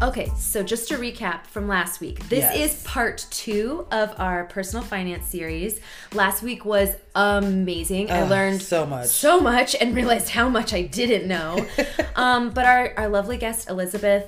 [0.00, 2.74] Okay, so just to recap from last week, this Yes.
[2.76, 5.80] is part two of our personal finance series.
[6.14, 8.08] Last week was amazing.
[8.08, 9.08] I learned so much.
[9.08, 11.66] so much, and realized how much I didn't know.
[12.16, 14.26] um, but our, our lovely guest, Elizabeth,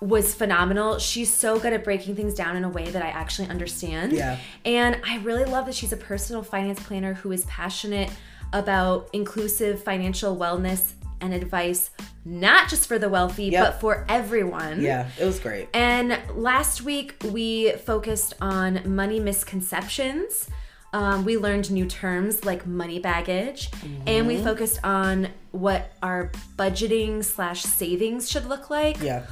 [0.00, 0.98] was phenomenal.
[0.98, 4.12] She's so good at breaking things down in a way that I actually understand.
[4.12, 4.36] Yeah.
[4.64, 8.10] And I really love that she's a personal finance planner who is passionate
[8.52, 11.90] about inclusive financial wellness and advice,
[12.30, 13.64] not just for the wealthy, Yep.
[13.64, 14.82] but for everyone.
[14.82, 15.68] Yeah, it was great.
[15.72, 20.48] And last week we focused on money misconceptions.
[20.92, 23.70] Um, we learned new terms like money baggage,
[24.06, 28.98] and we focused on what our budgeting slash savings should look like.
[29.02, 29.24] Yeah.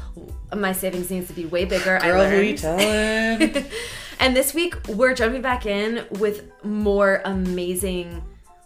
[0.55, 1.97] My savings needs to be way bigger.
[2.03, 2.59] I Girl, who you learned.
[2.59, 3.65] telling?
[4.19, 8.23] And this week we're jumping back in with more amazing,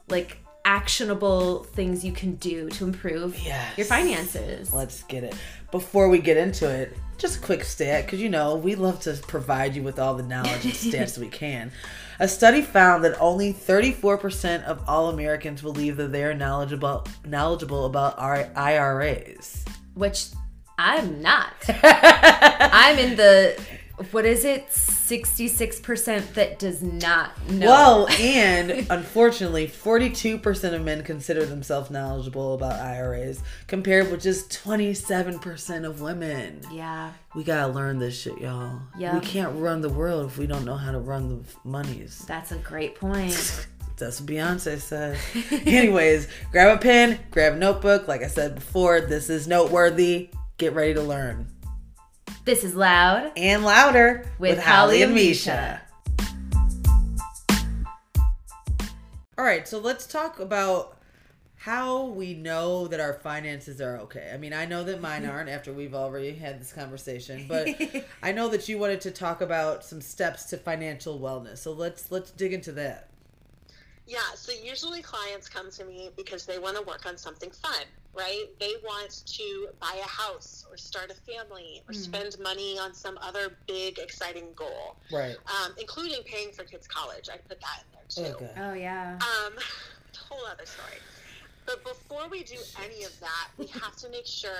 [0.09, 3.77] like actionable things you can do to improve Yes.
[3.79, 4.73] your finances.
[4.73, 5.35] Let's get it.
[5.71, 9.15] Before we get into it, just a quick stat, because you know we love to
[9.29, 11.71] provide you with all the knowledge and stats we can.
[12.19, 17.87] A study found that only 34% of all Americans believe that they are knowledgeable knowledgeable
[17.87, 19.65] about our IRAs.
[19.95, 20.27] which
[20.79, 21.53] I'm not.
[21.69, 23.61] I'm in the
[24.13, 24.71] what is it?
[25.11, 27.67] 66% that does not know.
[27.67, 35.85] Well, and unfortunately, 42% of men consider themselves knowledgeable about IRAs, compared with just 27%
[35.85, 36.61] of women.
[36.73, 37.13] yeah.
[37.35, 38.81] We gotta learn this shit, y'all.
[38.99, 39.15] Yeah.
[39.15, 42.25] We can't run the world if we don't know how to run the monies.
[42.27, 43.69] That's a great point.
[43.97, 45.17] That's what Beyonce said.
[45.67, 48.09] Anyways, grab a pen, grab a notebook.
[48.09, 50.31] Like I said before, this is noteworthy.
[50.59, 51.47] Get ready to learn.
[52.45, 53.33] This is loud.
[53.37, 55.81] And louder With with, Hallie Hallie and and Misha.
[56.19, 56.29] Misha.
[59.37, 60.97] All right, so let's talk about
[61.57, 64.31] how we know that our finances are okay.
[64.33, 67.69] I mean, I know that mine aren't after we've already had this conversation, but
[68.23, 71.59] I know that you wanted to talk about some steps to financial wellness.
[71.59, 73.09] So let's let's dig into that.
[74.07, 77.85] Yeah, so usually clients come to me because they want to work on something fun,
[78.15, 78.47] right?
[78.59, 83.19] They want to buy a house or start a family or spend money on some
[83.23, 85.37] other big, exciting goal, Right.
[85.47, 87.29] um, including paying for kids' college.
[87.33, 88.45] I put that in there too.
[88.45, 88.61] Okay.
[88.61, 89.19] Oh yeah.
[89.21, 89.55] Um,
[90.31, 90.99] whole other story.
[91.67, 94.51] But before we do any of that, we have to make sure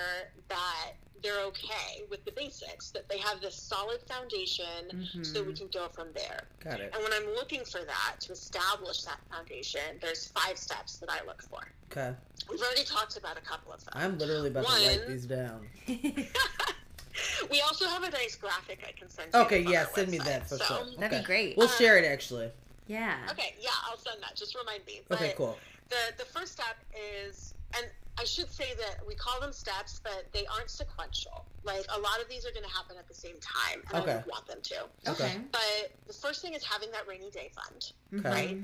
[0.49, 5.47] that they're okay with the basics, that they have this solid foundation so mm-hmm.
[5.47, 6.43] we can go from there.
[6.63, 6.91] Got it.
[6.93, 11.25] And when I'm looking for that, to establish that foundation, there's five steps that I
[11.25, 11.59] look for.
[11.91, 12.15] Okay.
[12.49, 13.93] We've already talked about a couple of them.
[13.95, 15.67] I'm literally about to write these down.
[15.87, 19.39] we also have a nice graphic I can send you.
[19.41, 20.85] Okay, yeah, our send me that for So- sure.
[20.97, 21.57] That'd be great.
[21.57, 22.51] We'll share it um, actually.
[22.87, 23.17] yeah.
[23.31, 24.35] Okay, yeah, I'll send that.
[24.35, 25.01] Just remind me.
[25.11, 25.57] Okay, cool.
[25.89, 26.77] The the first step
[27.25, 27.85] is, and
[28.21, 31.43] I should say that we call them steps, but they aren't sequential.
[31.63, 33.99] Like a lot of these are going to happen at the same time, and I
[34.01, 34.13] Okay.
[34.13, 35.11] don't want them to.
[35.11, 35.37] Okay.
[35.51, 38.29] But the first thing is having that rainy day fund, Okay.
[38.29, 38.57] right?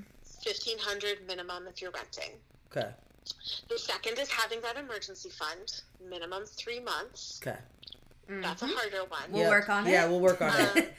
[0.44, 2.34] Fifteen hundred minimum if you're renting.
[2.72, 2.88] Okay.
[3.68, 7.40] The second is having that emergency fund, minimum three months.
[7.44, 7.58] Okay.
[8.30, 9.24] That's a harder one.
[9.32, 9.92] We'll work on it.
[9.92, 10.94] Yeah, we'll work on Um, it.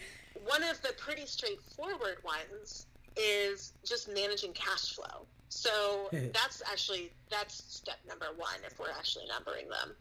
[0.44, 2.86] one of the pretty straightforward ones
[3.16, 5.26] is just managing cash flow.
[5.48, 9.94] So that's actually that's step number one if we're actually numbering them,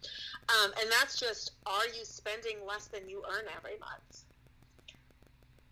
[0.50, 4.24] um, and that's just are you spending less than you earn every month?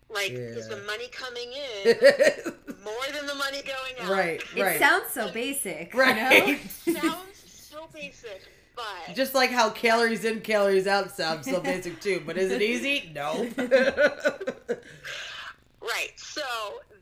[0.09, 1.85] Like is the money coming in
[2.83, 4.09] more than the money going out?
[4.09, 4.75] right, right.
[4.75, 5.93] It sounds so basic.
[5.93, 6.47] you right.
[6.87, 6.93] know?
[6.93, 8.43] Sounds so basic,
[8.75, 12.21] but Just like how calories in, calories out sounds so basic too.
[12.25, 13.11] But is it easy?
[13.13, 13.49] No.
[15.81, 16.13] Right.
[16.17, 16.41] So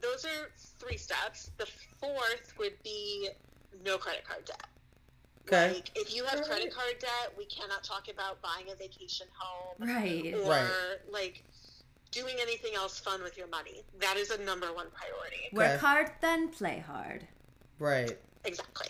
[0.01, 1.51] those are three steps.
[1.57, 1.65] The
[2.03, 3.29] fourth would be
[3.85, 4.67] no credit card debt.
[5.47, 5.73] okay.
[5.75, 9.87] Like if you have credit card debt, we cannot talk about buying a vacation home
[9.87, 10.33] Right.
[10.33, 10.97] or Right.
[11.11, 11.43] like
[12.11, 13.83] doing anything else fun with your money.
[13.99, 15.49] That is a number one priority.
[15.53, 17.27] Work hard, then play hard.
[17.79, 18.17] Right.
[18.45, 18.89] Exactly.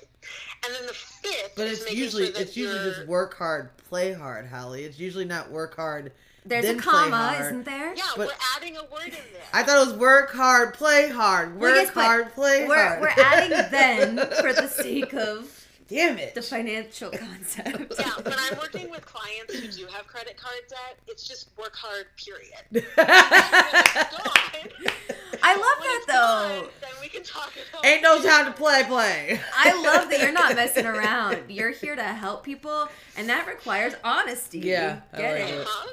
[0.66, 3.38] And then the fifth But is it's making usually sure that it's usually just work
[3.38, 4.84] hard, play hard, Holly.
[4.84, 6.12] It's usually not work hard.
[6.46, 7.46] There's then a play comma, hard.
[7.46, 7.96] isn't there?
[7.96, 9.42] Yeah, but- we're adding a word in there.
[9.54, 11.60] I thought it was work hard, play hard.
[11.60, 13.02] Work guess hard, play We're, hard.
[13.02, 15.50] we're adding then for the sake of
[15.88, 16.34] Damn it.
[16.34, 17.94] the financial concept.
[18.00, 21.76] yeah, when I'm working with clients who do have credit card debt, it's just work
[21.76, 22.88] hard, period.
[25.46, 26.62] I love When that it's though.
[26.62, 29.40] gone, then we can talk about Ain't no time to play, play.
[29.56, 31.38] I love that you're not messing around.
[31.50, 32.88] You're here to help people,
[33.18, 34.60] and that requires honesty.
[34.60, 35.56] Yeah, I get like it.
[35.56, 35.62] it.
[35.62, 35.90] Uh-huh.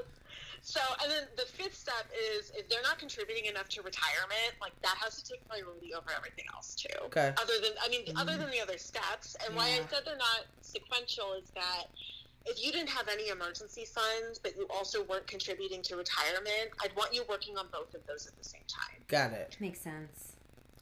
[0.62, 4.72] So, and then the fifth step is if they're not contributing enough to retirement, like
[4.82, 6.94] that has to take priority over everything else too.
[7.06, 7.32] Okay.
[7.40, 10.44] Other than, I mean, other than the other steps, and why I said they're not
[10.60, 11.86] sequential is that
[12.46, 16.94] if you didn't have any emergency funds, but you also weren't contributing to retirement, I'd
[16.96, 19.00] want you working on both of those at the same time.
[19.08, 19.56] Got it.
[19.60, 20.36] Makes sense.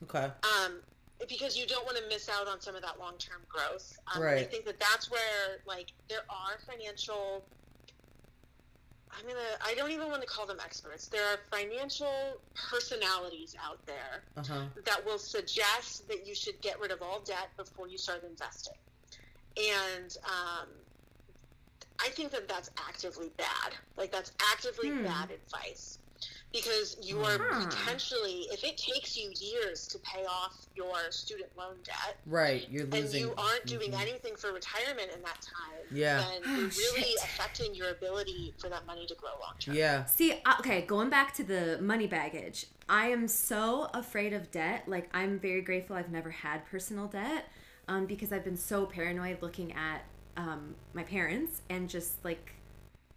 [0.05, 0.31] Okay.
[0.43, 0.81] Um,
[1.29, 3.99] because you don't want to miss out on some of that long term growth.
[4.15, 7.45] Um, and I think that that's where, like, there are financial.
[9.19, 9.41] I'm gonna.
[9.67, 11.09] I don't even want to call them experts.
[11.09, 14.61] There are financial personalities out there Uh huh.
[14.85, 18.75] that will suggest that you should get rid of all debt before you start investing.
[19.57, 20.69] And um,
[22.01, 23.73] I think that that's actively bad.
[23.97, 25.03] Like, that's actively Hmm.
[25.05, 25.98] bad advice.
[26.53, 27.67] Because you are Huh.
[27.69, 32.69] potentially, if it takes you years to pay off your student loan debt, Right.
[32.71, 34.01] You're losing and you aren't doing Mhm.
[34.01, 36.19] anything for retirement in that time, Yeah.
[36.19, 37.23] then Oh, you're really shit.
[37.25, 39.75] affecting your ability for that money to grow long term.
[39.75, 40.05] Yeah.
[40.07, 44.89] See, uh, okay, going back to the money baggage, I am so afraid of debt.
[44.89, 47.51] Like, I'm very grateful I've never had personal debt
[47.87, 50.05] um, because I've been so paranoid looking at
[50.37, 52.53] um, my parents and just like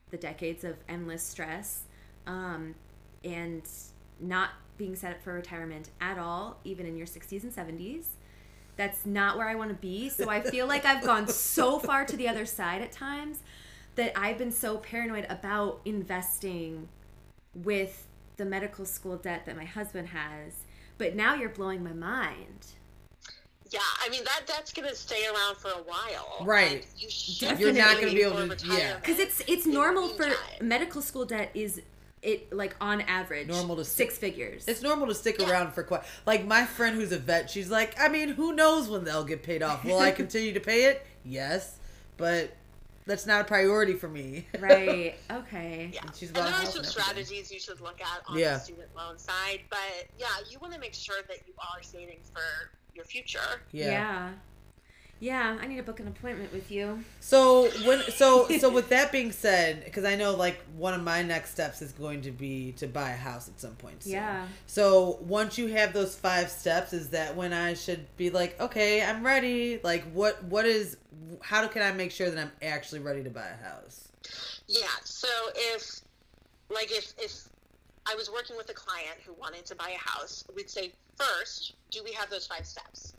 [0.09, 1.83] the decades of endless stress
[2.27, 2.75] um,
[3.23, 3.61] and
[4.19, 8.05] not being set up for retirement at all, even in your 60s and 70s.
[8.77, 10.09] That's not where I want to be.
[10.09, 13.39] So I feel like I've gone so far to the other side at times
[13.95, 16.87] that I've been so paranoid about investing
[17.53, 18.07] with
[18.37, 20.63] the medical school debt that my husband has.
[20.97, 22.67] But now you're blowing my mind.
[23.69, 26.39] Yeah, I mean that that's going to stay around for a while.
[26.43, 26.85] Right.
[26.97, 28.95] You should You're not gonna be able for to- yeah.
[28.95, 30.27] Because it's it's normal for
[30.59, 31.81] medical school debt is
[32.21, 34.65] it like on average Normal to six figures.
[34.67, 35.49] It's normal to stick Yeah.
[35.49, 36.03] around for quite.
[36.25, 39.41] Like my friend who's a vet, she's like, I mean, who knows when they'll get
[39.43, 39.83] paid off?
[39.83, 41.05] Will I continue to pay it?
[41.25, 41.77] Yes,
[42.17, 42.55] but
[43.07, 44.45] that's not a priority for me.
[44.59, 45.15] right.
[45.31, 45.89] Okay.
[45.93, 46.83] Yeah, And she's and there are some and everything.
[46.85, 48.53] strategies you should look at on Yeah.
[48.53, 49.79] the student loan side, but
[50.19, 53.61] yeah, you want to make sure that you are saving for your future.
[53.71, 53.85] yeah.
[53.87, 54.29] Yeah.
[55.21, 57.03] Yeah, I need to book an appointment with you.
[57.19, 61.21] So when so so with that being said, because I know like one of my
[61.21, 64.01] next steps is going to be to buy a house at some point.
[64.01, 64.13] Soon.
[64.13, 64.47] Yeah.
[64.65, 69.03] So once you have those five steps, is that when I should be like, okay,
[69.03, 69.79] I'm ready?
[69.83, 70.97] Like, what what is?
[71.41, 74.09] How can I make sure that I'm actually ready to buy a house?
[74.67, 76.01] Yeah, so if
[76.71, 77.47] like if if
[78.07, 81.75] I was working with a client who wanted to buy a house, we'd say first,
[81.91, 83.13] do we have those five steps?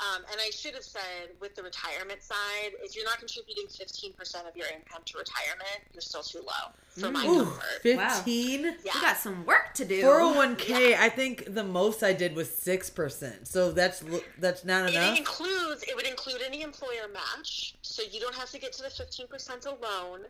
[0.00, 4.48] Um, and I should have said with the retirement side, if you're not contributing 15%
[4.48, 7.62] of your income to retirement, you're still too low for my Ooh, comfort.
[7.84, 8.08] Wow.
[8.08, 8.62] fifteen.
[8.84, 8.92] Yeah.
[8.94, 10.02] We got some work to do.
[10.02, 13.46] 401k, I think the most I did was 6%.
[13.46, 14.02] So that's
[14.38, 15.18] that's not It enough.
[15.18, 18.88] includes it would include any employer match, so you don't have to get to the
[18.88, 20.20] 15% alone.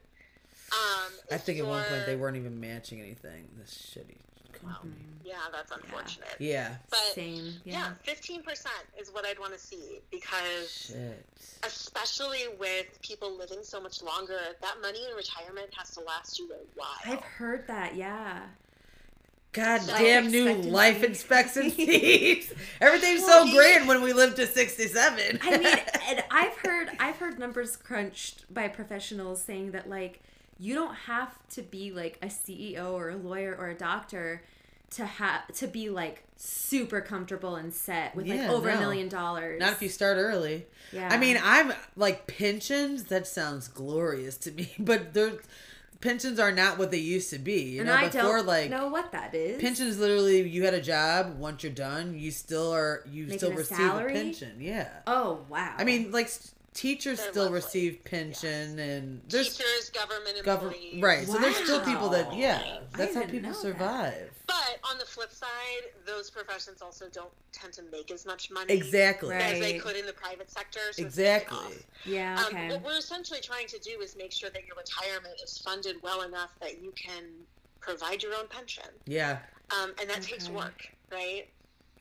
[0.72, 3.48] Um, I think at one point they weren't even matching anything.
[3.58, 4.16] This shitty
[4.68, 4.92] company.
[4.92, 5.26] Mm-hmm.
[5.26, 6.34] Yeah, that's unfortunate.
[6.38, 6.74] Yeah.
[6.90, 7.54] But Same.
[7.64, 7.92] yeah, Yeah.
[8.02, 11.24] fifteen percent is what I'd want to see because, Shit.
[11.64, 16.50] especially with people living so much longer, that money in retirement has to last you
[16.52, 16.88] a while.
[17.06, 17.94] I've heard that.
[17.94, 18.40] Yeah.
[19.52, 20.70] God Life damn new expectancy.
[20.70, 21.02] life
[21.76, 22.52] expectancies.
[22.80, 25.40] Everything's so Well, grand when we live to 67.
[25.42, 25.66] I mean,
[26.08, 30.22] and I've heard I've heard numbers crunched by professionals saying that like
[30.58, 34.42] you don't have to be like a CEO or a lawyer or a doctor
[34.92, 38.80] to have to be like super comfortable and set with like over a no.
[38.80, 39.60] million dollars.
[39.60, 40.66] Not if you start early.
[40.92, 41.08] Yeah.
[41.10, 43.04] I mean, I'm like pensions.
[43.04, 45.38] That sounds glorious to me, but they're
[46.02, 47.62] pensions are not what they used to be.
[47.62, 49.62] You and know, I before don't like know what that is.
[49.62, 51.38] pensions, literally, you had a job.
[51.38, 53.02] Once you're done, you still are.
[53.10, 54.56] You Making still receive a pension.
[54.60, 54.88] Yeah.
[55.06, 55.74] Oh wow.
[55.78, 56.30] I mean, like
[56.74, 57.56] teachers They're still lovely.
[57.56, 61.26] receive pension, and there's Teachers, government government employees, right.
[61.26, 62.78] So there's still people that yeah.
[62.96, 63.56] That's how people know that.
[63.56, 64.30] survive.
[64.46, 65.48] But on the flip side,
[66.06, 69.30] those professions also don't tend to make as much money Exactly.
[69.30, 69.54] Right.
[69.54, 70.80] as they could in the private sector.
[70.92, 71.76] So Exactly.
[72.04, 72.42] yeah.
[72.48, 72.66] Okay.
[72.66, 75.96] Um, what we're essentially trying to do is make sure that your retirement is funded
[76.02, 77.24] well enough that you can
[77.80, 78.84] provide your own pension.
[79.06, 79.38] Yeah.
[79.80, 81.46] Um, and that takes work, right?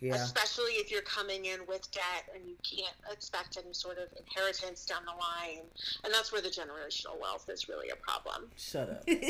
[0.02, 0.16] Yeah.
[0.16, 4.84] Especially if you're coming in with debt and you can't expect any sort of inheritance
[4.84, 5.62] down the line.
[6.04, 8.50] And that's where the generational wealth is really a problem.
[8.58, 9.04] Shut up.
[9.08, 9.14] So,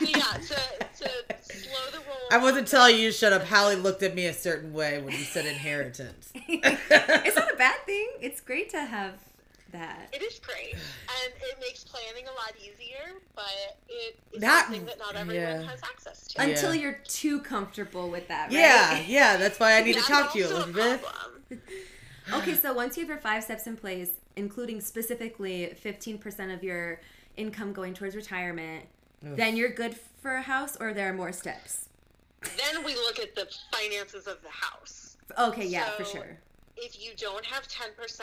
[0.00, 0.56] yeah, to,
[0.98, 1.10] to
[1.42, 2.16] slow the roll.
[2.30, 3.44] I wasn't telling you to shut up.
[3.44, 6.32] Hallie looked at me a certain way when you said inheritance.
[6.34, 8.08] it's not a bad thing.
[8.22, 9.18] It's great to have
[9.74, 10.08] that.
[10.12, 13.44] It is great, and it makes planning a lot easier, but
[13.88, 15.62] it is Not- something that not everyone yeah.
[15.62, 16.42] has access to.
[16.42, 16.48] Yeah.
[16.48, 18.52] Until you're too comfortable with that, right?
[18.52, 21.04] Yeah, yeah, that's why I need to talk to you, Elizabeth.
[22.32, 27.00] Okay, so once you have your five steps in place, including specifically 15% of your
[27.36, 28.86] income going towards retirement,
[29.22, 31.88] then you're good for a house or there are more steps?
[32.42, 35.16] Then we look at the finances of the house.
[35.38, 36.38] Okay, yeah, for sure.
[36.76, 38.20] If you don't have 10%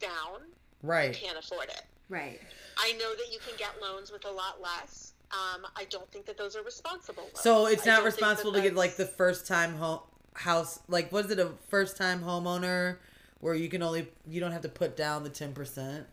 [0.00, 1.14] down, you Right.
[1.14, 1.82] can't afford it.
[2.08, 2.40] Right.
[2.78, 5.12] I know that you can get loans with a lot less.
[5.32, 7.24] Um, I don't think that those are responsible.
[7.24, 7.40] Loans.
[7.40, 10.00] So it's not don't that responsible to get like the first time home
[10.34, 12.98] house like was it a first time homeowner
[13.40, 16.04] where you can only you don't have to put down the 10%?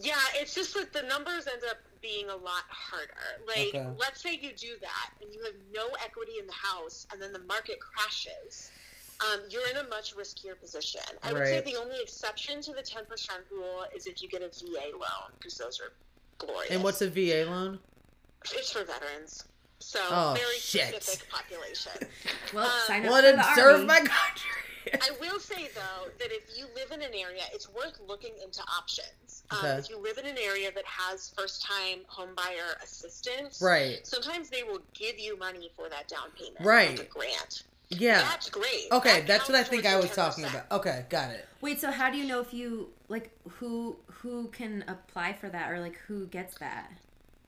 [0.00, 3.12] Yeah, it's just that the numbers end up being a lot harder.
[3.46, 3.86] Like, Okay.
[3.98, 7.32] let's say you do that and you have no equity in the house, and then
[7.34, 8.70] the market crashes.
[9.20, 11.02] Um, you're in a much riskier position.
[11.22, 13.04] I would say the only exception to the 10%
[13.50, 15.92] rule is if you get a VA loan, because those are
[16.38, 16.70] glorious.
[16.72, 17.78] And what's a VA loan?
[18.54, 19.44] It's for veterans.
[19.78, 20.88] So, Oh, very shit.
[20.94, 21.92] specific population.
[22.54, 23.84] Well, Um, sign up What for to the serve army.
[23.86, 24.50] my country.
[25.02, 28.60] I will say though that if you live in an area, it's worth looking into
[28.62, 29.44] options.
[29.50, 29.78] Um, Okay.
[29.78, 34.04] If you live in an area that has first-time homebuyer assistance, right.
[34.06, 36.90] Sometimes they will give you money for that down payment, Right.
[36.98, 37.64] like a grant.
[37.90, 38.20] Yeah.
[38.22, 38.86] That's great.
[38.92, 40.70] Okay, That that's what I think I was talking about.
[40.70, 41.46] Okay, got it.
[41.60, 45.70] Wait, so how do you know if you like who who can apply for that
[45.70, 46.90] or like who gets that?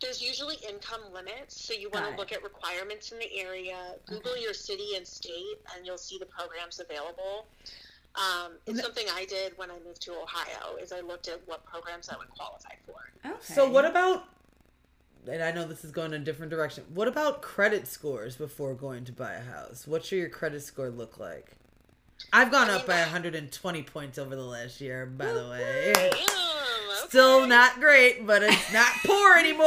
[0.00, 3.94] There's usually income limits, so you want to look at requirements in the area.
[4.06, 7.46] Google your city and state, and you'll see the programs available.
[8.16, 10.76] Um, it's No- something I did when I moved to Ohio.
[10.76, 13.10] Is I looked at what programs I would qualify for.
[13.24, 13.54] Okay.
[13.54, 14.24] So what about
[15.30, 16.84] and I know this is going in a different direction.
[16.94, 19.86] What about credit scores before going to buy a house?
[19.86, 21.52] What should your credit score look like?
[22.32, 25.48] I've gone I up mean, by that- 120 points over the last year, by the
[25.48, 25.92] way.
[25.96, 26.10] Okay.
[27.08, 29.66] Still not great, but it's not poor anymore.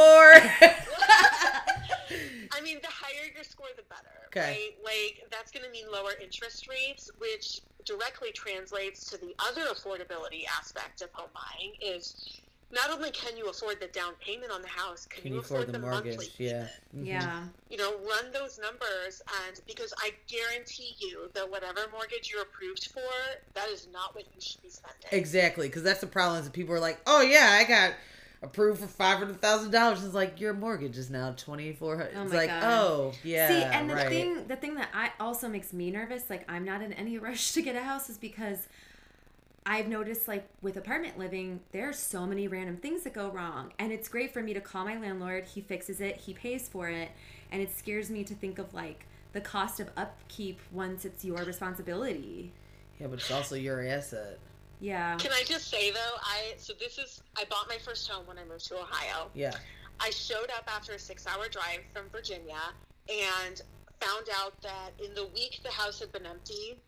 [2.52, 4.02] I mean, the higher your score, the better.
[4.28, 4.72] Okay.
[4.84, 4.84] Right?
[4.84, 10.44] Like that's going to mean lower interest rates, which directly translates to the other affordability
[10.58, 11.72] aspect of home buying.
[11.80, 12.40] Is
[12.72, 15.72] not only can you afford the down payment on the house, can, Can you afford
[15.72, 16.16] the mortgage?
[16.16, 16.52] monthly Yeah.
[16.52, 16.70] payment?
[16.96, 17.06] Mhm.
[17.06, 17.44] Yeah.
[17.70, 22.88] You know, run those numbers, and because I guarantee you that whatever mortgage you're approved
[22.92, 23.00] for,
[23.54, 25.08] that is not what you should be spending.
[25.12, 26.40] Exactly, because that's the problem.
[26.40, 27.94] Is that people are like, "Oh yeah, I got
[28.42, 32.14] approved for five hundred thousand dollars." It's like your mortgage is now twenty four hundred.
[32.16, 32.62] Oh it's my like, God.
[32.64, 34.08] oh yeah, See, and the right.
[34.08, 37.52] thing the thing that I also makes me nervous, like I'm not in any rush
[37.52, 38.66] to get a house, is because
[39.68, 43.72] I've noticed like with apartment living, there are so many random things that go wrong.
[43.80, 46.88] And it's great for me to call my landlord, he fixes it, he pays for
[46.88, 47.10] it,
[47.50, 51.42] and it scares me to think of like the cost of upkeep once it's your
[51.44, 52.52] responsibility.
[53.00, 54.38] yeah, but it's also your asset.
[54.80, 55.16] Yeah.
[55.16, 58.38] Can I just say though, I so this is I bought my first home when
[58.38, 59.30] I moved to Ohio.
[59.34, 59.54] Yeah,
[59.98, 62.60] I showed up after a six hour drive from Virginia
[63.08, 63.62] and
[64.00, 66.78] found out that in the week the house had been empty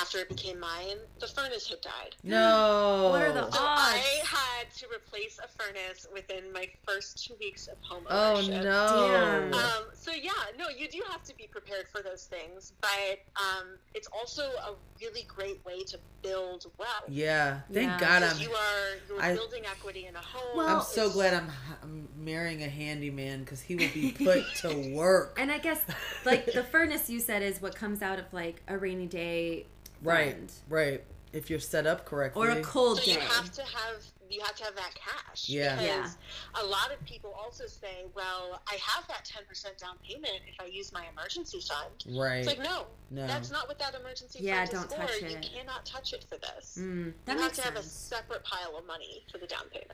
[0.00, 2.14] after it became mine, the furnace had died.
[2.22, 3.08] no.
[3.12, 3.92] What are the So odds?
[3.94, 8.54] I had to replace a furnace within my first two weeks of home ownership.
[8.60, 9.50] Oh no.
[9.50, 9.54] Damn.
[9.54, 13.66] Um, so yeah, no, you do have to be prepared for those things, but um,
[13.94, 16.90] it's also a really great way to build wealth.
[17.08, 17.98] yeah, thank Yeah.
[18.00, 18.38] God I'm.
[18.40, 20.56] you are you're I- building equity in a home.
[20.56, 21.48] Well- I'm so It's- glad I'm,
[21.82, 25.36] I'm marrying a handyman because he will be put to work.
[25.40, 25.80] And I guess
[26.24, 29.66] like the furnace you said is what comes out of like a rainy day
[30.04, 30.52] Right, fund.
[30.68, 31.04] right.
[31.32, 32.46] If you're set up correctly.
[32.46, 33.12] or a cold So day.
[33.14, 35.48] you have to have you have to have that cash.
[35.48, 35.76] Yeah.
[35.80, 36.16] Because
[36.60, 40.54] a lot of people also say, well, I have that ten percent down payment if
[40.60, 42.16] I use my emergency fund.
[42.18, 42.38] right.
[42.38, 43.26] It's like no, no.
[43.26, 45.00] that's not what that emergency Yeah, fund don't is for.
[45.20, 45.50] touch You it.
[45.54, 46.78] cannot touch it for this.
[46.80, 49.64] Mm, that you have makes to have a separate pile of money for the down
[49.72, 49.90] payment.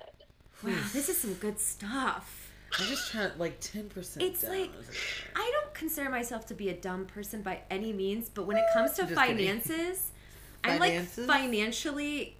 [0.62, 2.39] Wow, this is some good stuff.
[2.78, 4.24] I'm just trying like ten percent.
[4.24, 4.70] It's like
[5.34, 8.64] I don't consider myself to be a dumb person by any means, but when it
[8.72, 9.16] comes to kidding.
[9.16, 10.10] finances,
[10.64, 12.36] I'm like financially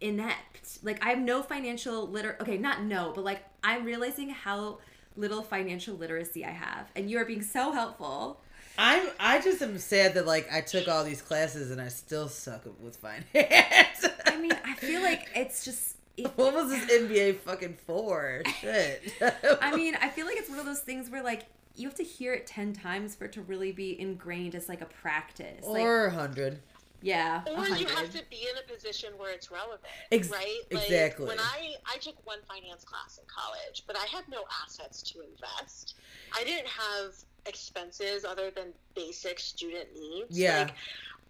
[0.00, 0.78] inept.
[0.82, 4.78] Like I have no financial liter okay, not no, but like I'm realizing how
[5.16, 6.90] little financial literacy I have.
[6.96, 8.40] And you are being so helpful.
[8.78, 9.08] I'm.
[9.18, 12.64] I just am sad that like I took all these classes and I still suck
[12.80, 14.06] with finance.
[14.26, 15.95] I mean, I feel like it's just
[16.36, 18.42] what was this MBA fucking for?
[18.60, 19.12] Shit.
[19.60, 22.04] I mean, I feel like it's one of those things where like you have to
[22.04, 25.64] hear it 10 times for it to really be ingrained as like a practice.
[25.66, 26.58] like or hundred.
[27.02, 30.60] yeah, Or a you have to be in a position where it's relevant, Ex- right?
[30.72, 31.26] Like, exactly.
[31.26, 35.20] When I I took one finance class in college, but I had no assets to
[35.20, 35.96] invest.
[36.34, 37.12] I didn't have
[37.44, 40.36] expenses other than basic student needs.
[40.38, 40.60] Yeah.
[40.60, 40.74] Like,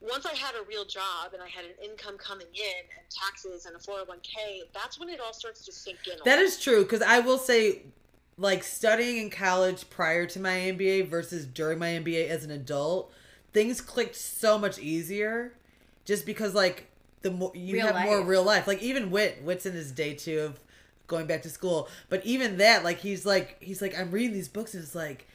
[0.00, 3.66] once I had a real job and I had an income coming in and taxes
[3.66, 6.14] and a 401k, that's when it all starts to sink in.
[6.14, 7.82] a That little is true because I will say,
[8.38, 13.10] like studying in college prior to my MBA versus during my MBA as an adult,
[13.52, 15.54] things clicked so much easier,
[16.04, 16.88] just because like
[17.22, 18.28] the more you Real have more life.
[18.28, 18.66] real life.
[18.66, 20.60] Like even Wit, Wit's in his day two of
[21.06, 24.48] going back to school, but even that, like he's like he's like I'm reading these
[24.48, 25.26] books and it's like.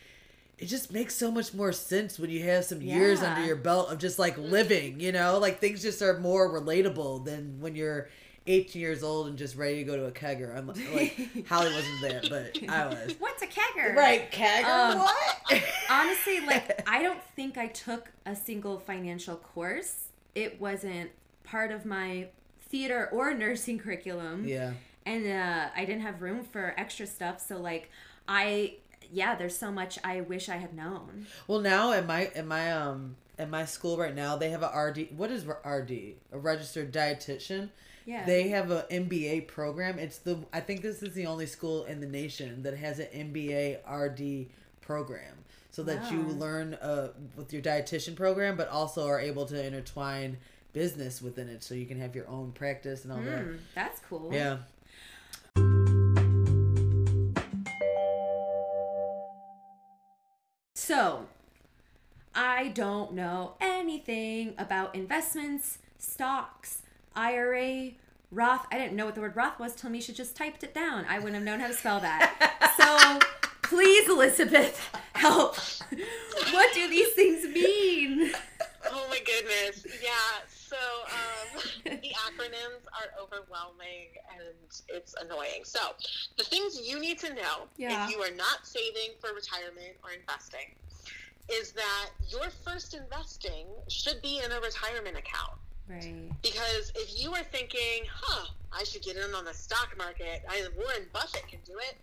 [0.62, 3.92] It just makes so much more sense when you have some years under your belt
[3.92, 5.40] of just like living, you know?
[5.40, 8.10] Like things just are more relatable than when you're
[8.48, 10.56] 18 years old and just ready to go to a kegger.
[10.56, 13.16] I'm like, Holly wasn't there, but I was.
[13.20, 13.96] What's a kegger?
[13.96, 14.66] Right, kegger?
[14.94, 15.64] Um, what?
[15.90, 20.10] Honestly, like I don't think I took a single financial course.
[20.36, 21.12] It wasn't
[21.44, 22.28] part of my
[22.70, 24.46] theater or nursing curriculum.
[24.48, 24.74] yeah.
[25.06, 27.90] And uh, I didn't have room for extra stuff, so like
[28.28, 28.76] I
[29.12, 31.28] yeah, there's so much I wish I had known.
[31.48, 34.68] Well, now at my at my um at my school right now, they have a
[34.78, 35.10] RD.
[35.18, 35.92] What is RD?
[36.32, 37.70] A registered dietitian.
[38.06, 38.26] Yeah.
[38.26, 40.00] They have a MBA program.
[40.00, 43.08] It's the I think this is the only school in the nation that has an
[43.34, 44.50] MBA RD
[44.82, 45.38] program,
[45.70, 50.38] so that you learn uh with your dietitian program, but also are able to intertwine
[50.74, 53.46] business within it, so you can have your own practice and all that.
[53.76, 54.30] that's cool.
[54.34, 54.58] Yeah.
[60.84, 61.28] So,
[62.34, 66.82] I don't know anything about investments, stocks,
[67.16, 67.92] IRA,
[68.32, 68.66] Roth.
[68.72, 71.06] I didn't know what the word Roth was till Misha just typed it down.
[71.08, 72.74] I wouldn't have known how to spell that.
[72.78, 73.20] so,
[73.62, 75.56] please, Elizabeth, help.
[76.52, 78.32] what do these things mean?
[78.90, 79.86] Oh my goodness.
[80.02, 80.10] Yeah.
[80.50, 81.31] So um,
[82.12, 84.44] the acronyms are overwhelming and
[84.90, 85.64] it's annoying.
[85.64, 85.80] So
[86.38, 88.06] the things you need to know Yeah.
[88.06, 90.74] if you are not saving for retirement or investing
[91.50, 95.54] is that your first investing should be in a retirement account.
[95.88, 96.30] Right.
[96.42, 100.66] Because if you are thinking, huh, I should get in on the stock market, I,
[100.78, 101.98] Warren Buffett can do it,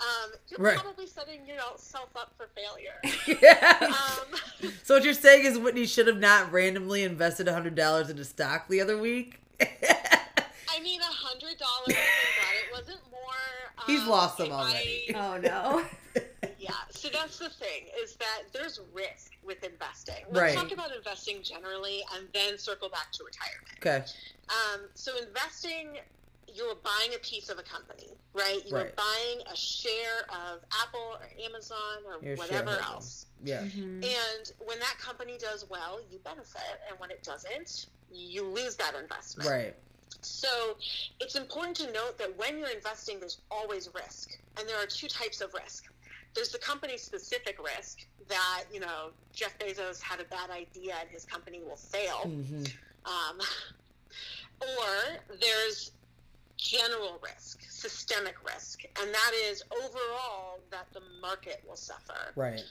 [0.00, 0.78] um, you're Right.
[0.78, 3.00] probably setting yourself up for failure.
[3.42, 3.78] Yeah.
[3.80, 4.38] um,
[4.84, 8.68] so what you're saying is Whitney should have not randomly invested hundred dollars into stock
[8.68, 9.40] the other week.
[9.60, 11.88] I mean, a hundred dollars.
[11.88, 13.20] I'm it wasn't more.
[13.78, 15.14] Um, He's lost them already.
[15.14, 15.84] I- Oh, no.
[16.58, 16.72] yeah.
[16.90, 20.14] So that's the thing is that there's risk with investing.
[20.30, 20.54] Let's Right.
[20.54, 23.78] talk about investing generally, and then circle back to retirement.
[23.78, 24.04] okay.
[24.74, 25.98] Um, so investing,
[26.54, 28.60] you're buying a piece of a company, right?
[28.66, 28.96] You're Right.
[28.96, 33.26] buying a share of Apple or Amazon or You're whatever else.
[33.44, 33.62] Yeah.
[33.62, 34.04] Mhm.
[34.04, 38.94] And when that company does well, you benefit, and when it doesn't, you lose that
[38.94, 39.48] investment.
[39.48, 39.74] Right.
[40.20, 40.76] So
[41.20, 44.38] it's important to note that when you're investing, there's always risk.
[44.58, 45.86] And there are two types of risk.
[46.34, 51.10] There's the company specific risk that, you know, Jeff Bezos had a bad idea and
[51.10, 52.18] his company will fail.
[52.18, 52.64] hmm
[53.04, 53.40] Um,
[54.60, 55.90] or there's
[56.56, 58.82] general risk, systemic risk.
[59.00, 62.32] And that is overall that the market will suffer.
[62.36, 62.62] Right.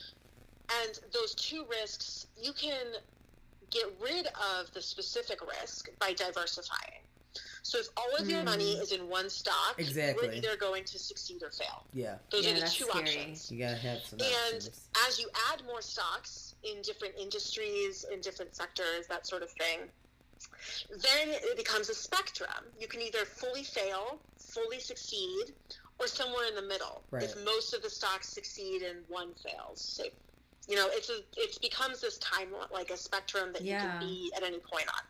[0.82, 2.86] And those two risks, you can
[3.72, 7.00] get rid of the specific risk by diversifying.
[7.62, 8.46] So if all of your hmm.
[8.46, 10.26] money is in one stock, Exactly.
[10.26, 11.84] you're either going to succeed or fail.
[11.94, 12.16] Yeah.
[12.30, 13.00] Those Yeah, are the two scary.
[13.00, 13.50] options.
[13.50, 14.88] You gotta have some And options.
[15.08, 19.88] as you add more stocks in different industries, in different sectors, that sort of thing,
[20.90, 22.50] then it becomes a spectrum.
[22.78, 25.54] You can either fully fail, fully succeed,
[25.98, 27.02] or somewhere in the middle.
[27.10, 27.22] Right.
[27.22, 30.10] If most of the stocks succeed and one fails, say,
[30.72, 34.32] you know, it's a, it becomes this time like a spectrum that you can be
[34.34, 35.02] at any point on.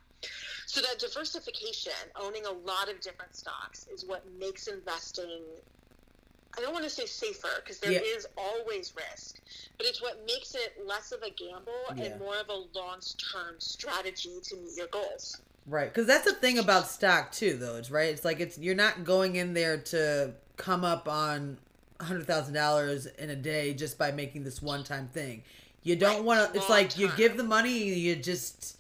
[0.66, 5.44] So that diversification, owning a lot of different stocks, is what makes investing.
[6.59, 8.42] I don't want to say safer because there is Yeah.
[8.42, 9.38] always risk,
[9.79, 12.07] but it's what makes it less of a gamble Yeah.
[12.07, 15.40] and more of a long-term strategy to meet your goals.
[15.68, 17.77] Right, because that's the thing about stock too, though.
[17.77, 18.12] It's right.
[18.12, 21.59] It's like it's you're not going in there to come up on
[22.02, 25.42] a hundred thousand dollars in a day just by making this one time thing.
[25.84, 26.58] You don't Right, want to.
[26.58, 28.76] It's like you give the money, you just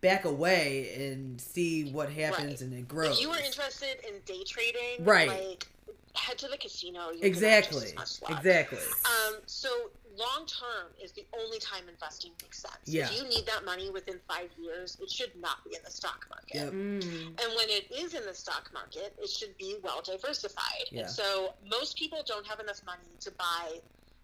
[0.00, 2.60] back away and see what happens, Right.
[2.60, 3.16] and it grows.
[3.16, 5.28] If you are interested in day trading, Right.
[5.28, 5.66] like
[6.14, 7.10] head to the casino.
[7.22, 8.38] Exactly, Can have just as much luck.
[8.38, 8.78] exactly.
[9.04, 12.76] Um, so long term is the only time investing makes sense.
[12.84, 13.06] Yeah.
[13.10, 16.26] If you need that money within five years, it should not be in the stock
[16.30, 16.54] market.
[16.54, 16.72] Yep.
[16.72, 17.02] Mm.
[17.26, 20.86] And when it is in the stock market, it should be well diversified.
[20.90, 21.02] Yeah.
[21.02, 23.80] And so most people don't have enough money to buy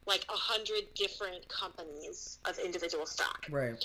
[0.07, 3.46] like a hundred different companies of individual stock.
[3.50, 3.83] Right.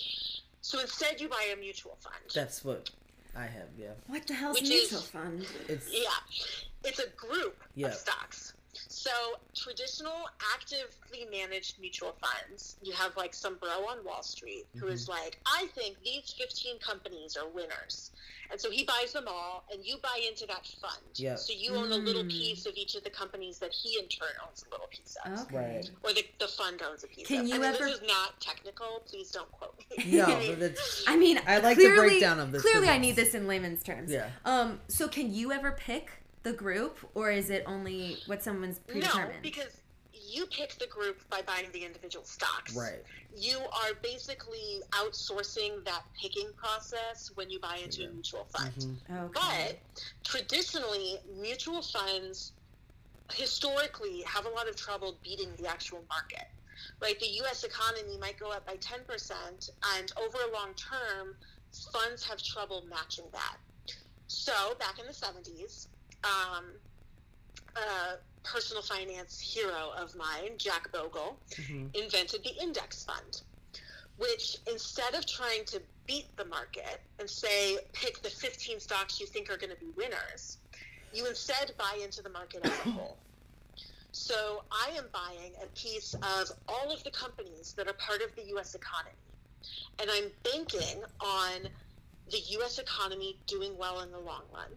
[0.61, 2.15] So instead, you buy a mutual fund.
[2.33, 2.89] That's what
[3.35, 3.67] I have.
[3.77, 3.89] Yeah.
[4.07, 5.45] What the hell's Which mutual is- fund?
[5.67, 6.09] It's Yeah,
[6.83, 7.87] it's a group Yeah.
[7.87, 8.53] of stocks.
[8.87, 9.11] So
[9.55, 15.03] traditional, actively managed mutual funds, you have like some bro on Wall Street who is
[15.03, 15.11] Mm-hmm.
[15.11, 18.11] like, I think these 15 companies are winners.
[18.51, 21.01] And so he buys them all, and you buy into that fund.
[21.15, 21.35] Yeah.
[21.35, 22.29] So you own a little Mm.
[22.29, 25.39] piece of each of the companies that he in turn owns a little piece of.
[25.47, 25.55] Okay.
[25.77, 25.89] Right.
[26.03, 27.47] Or the, the fund owns a piece Can of.
[27.47, 29.01] you I mean, ever- this is not technical.
[29.07, 30.17] Please don't quote me.
[30.17, 32.99] no, I mean, but it's I mean, I like the breakdown of this Clearly, I
[32.99, 34.11] need this in layman's terms.
[34.11, 34.29] Yeah.
[34.45, 34.79] Um.
[34.89, 36.11] So, can you ever pick
[36.45, 39.03] the group, or is it only what someone's predetermined?
[39.03, 39.41] No, predetermined?
[39.41, 39.81] because
[40.13, 42.75] you pick the group by buying the individual stocks.
[42.75, 43.03] Right.
[43.35, 48.75] You are basically outsourcing that picking process when you buy into a mutual fund.
[48.75, 49.25] Mhm.
[49.25, 49.79] Okay.
[49.93, 52.53] But traditionally, mutual funds
[53.33, 56.47] historically have a lot of trouble beating the actual market.
[57.01, 57.19] Right?
[57.19, 61.35] The US economy might go up by 10%, and over a long term,
[61.91, 63.57] funds have trouble matching that.
[64.27, 65.87] So, back in the 70s,
[66.25, 66.65] um,
[67.75, 71.95] a personal finance hero of mine, Jack Bogle, Mhm.
[71.95, 73.41] invented the index fund,
[74.17, 79.25] which instead of trying to beat the market and say, pick the 15 stocks you
[79.25, 80.57] think are going to be winners,
[81.13, 83.17] you instead buy into the market as a whole.
[84.11, 88.33] So I am buying a piece of all of the companies that are part of
[88.35, 89.15] the US economy.
[89.99, 91.67] And I'm banking on
[92.29, 94.69] the US economy doing well in the long run.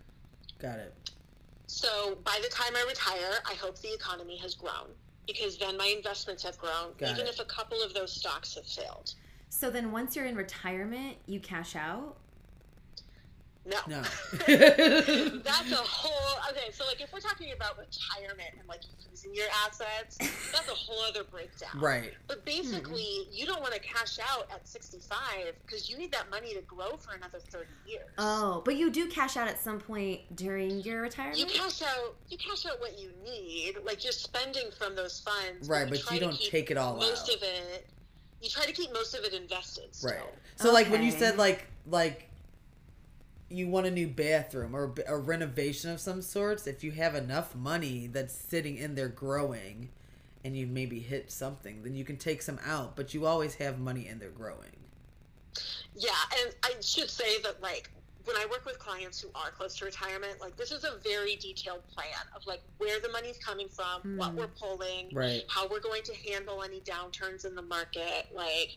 [0.58, 0.94] Got it.
[1.68, 4.88] So by the time I retire, I hope the economy has grown
[5.26, 7.28] because then my investments have grown, Got even it.
[7.28, 9.14] if a couple of those stocks have failed.
[9.50, 12.16] So then once you're in retirement, you cash out?
[13.68, 13.76] No.
[13.86, 14.02] No.
[15.44, 16.70] that's a whole okay.
[16.72, 20.16] So like if we're talking about retirement and like using your assets,
[20.52, 21.78] that's a whole other breakdown.
[21.78, 22.14] right.
[22.26, 25.18] But basically, you don't want to cash out at 65
[25.66, 28.06] because you need that money to grow for another 30 years.
[28.16, 31.38] Oh, but you do cash out at some point during your retirement?
[31.38, 32.16] You cash out.
[32.30, 33.76] You cash out what you need.
[33.84, 35.68] Like you're spending from those funds.
[35.68, 37.10] Right, but try you don't take it all most out.
[37.10, 37.86] Most of it.
[38.40, 39.94] You try to keep most of it invested.
[39.94, 40.10] Still.
[40.10, 40.20] Right.
[40.56, 42.27] So like when you said like like
[43.50, 47.54] you want a new bathroom or a renovation of some sorts, if you have enough
[47.54, 49.88] money that's sitting in there growing
[50.44, 53.78] and you maybe hit something, then you can take some out, but you always have
[53.78, 54.76] money in there growing.
[55.96, 56.10] Yeah,
[56.44, 57.90] and I should say that like
[58.24, 61.36] when I work with clients who are close to retirement, like this is a very
[61.36, 64.34] detailed plan of like where the money's coming from, what Mm.
[64.36, 65.42] we're pulling, Right.
[65.48, 68.26] how we're going to handle any downturns in the market.
[68.34, 68.76] Like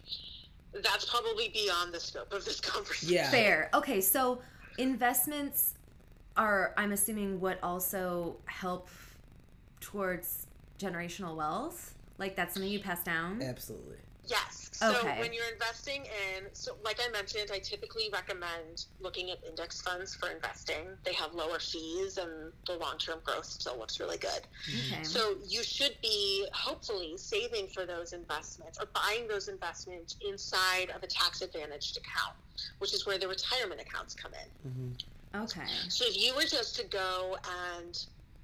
[0.81, 3.13] that's probably beyond the scope of this conversation.
[3.15, 3.29] Yeah.
[3.29, 3.69] Fair.
[3.73, 4.41] Okay, so
[4.77, 5.75] investments
[6.37, 8.89] are, I'm assuming, what also help
[9.79, 10.47] towards
[10.79, 11.95] generational wealth?
[12.17, 13.41] Like that's something you pass down?
[13.41, 13.97] Absolutely.
[14.23, 14.69] Yes.
[14.73, 15.19] So Okay.
[15.19, 20.15] when you're investing in, so like I mentioned, I typically recommend looking at index funds
[20.15, 20.97] for investing.
[21.03, 24.41] They have lower fees and the long-term growth still looks really good.
[24.69, 25.03] Okay.
[25.03, 31.01] So you should be hopefully saving for those investments or buying those investments inside of
[31.03, 32.35] a tax advantaged account,
[32.79, 34.69] which is where the retirement accounts come in.
[34.69, 35.43] Mm-hmm.
[35.43, 35.67] okay.
[35.89, 37.37] So if you were just to go
[37.75, 37.97] and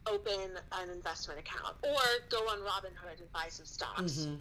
[0.10, 4.36] open an investment account or go on Robinhood and buy some stocks, hmm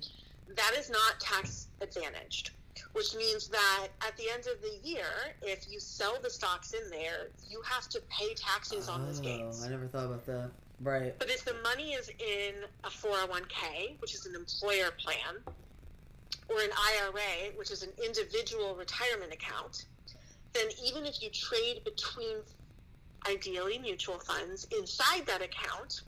[0.54, 2.50] that is not tax advantaged.
[2.92, 5.06] Which means that at the end of the year,
[5.42, 9.24] if you sell the stocks in there, you have to pay taxes on those oh,
[9.24, 9.62] gains.
[9.62, 10.50] Oh, I never thought about that.
[10.82, 11.18] Right.
[11.18, 12.54] But if the money is in
[12.85, 15.37] a 401k, which is an employer plan,
[16.48, 19.87] or an IRA, which is an individual retirement account,
[20.52, 22.37] then even if you trade between
[23.28, 26.02] ideally mutual funds inside that account,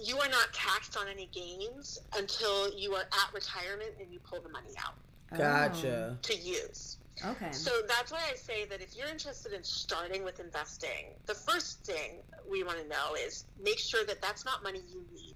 [0.00, 4.40] you are not taxed on any gains until you are at retirement and you pull
[4.40, 4.94] the money out
[5.36, 6.12] Gotcha.
[6.12, 6.18] Oh.
[6.22, 6.98] to use.
[7.24, 7.52] Oh, okay.
[7.52, 11.84] So that's why I say that if you're interested in starting with investing, the first
[11.84, 12.18] thing
[12.50, 15.34] we want to know is make sure that that's not money you need.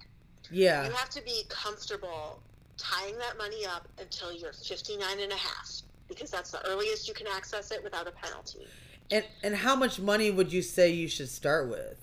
[0.51, 0.85] Yeah.
[0.85, 2.41] You have to be comfortable
[2.77, 5.69] tying that money up until you're 59 and a half
[6.07, 8.67] because that's the earliest you can access it without a penalty.
[9.11, 11.97] And and how much money would you say you should start with?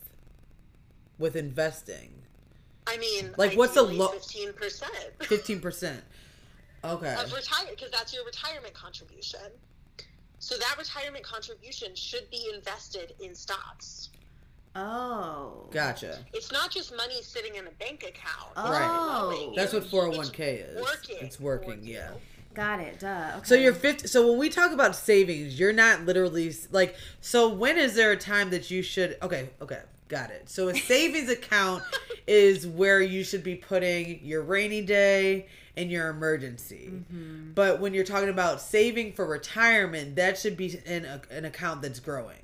[1.18, 2.15] With investing?
[2.86, 4.08] I mean, Like, what's the low?
[4.08, 4.82] 15%
[5.24, 6.02] Fifteen percent.
[6.84, 7.14] Okay.
[7.14, 9.40] of retire because that's your retirement contribution.
[10.38, 14.10] So that retirement contribution should be invested in stocks.
[14.76, 15.66] oh.
[15.72, 16.18] Gotcha.
[16.32, 18.52] It's not just money sitting in a bank account.
[18.56, 18.70] Oh.
[18.70, 19.56] Right.
[19.56, 20.80] That's what four hundred one k is.
[20.80, 21.80] working It's working.
[21.80, 21.94] for you.
[21.94, 22.10] Yeah.
[22.54, 23.00] Got it.
[23.00, 23.32] Duh.
[23.36, 23.44] Okay.
[23.44, 27.76] So you're 50 so when we talk about savings, you're not literally like so when
[27.78, 29.80] is there a time that you should Okay, okay.
[30.08, 30.48] Got it.
[30.48, 31.82] So a savings account
[32.26, 36.90] is where you should be putting your rainy day and your emergency.
[37.12, 37.54] Mhm.
[37.54, 41.82] But when you're talking about saving for retirement, that should be in a, an account
[41.82, 42.42] that's growing.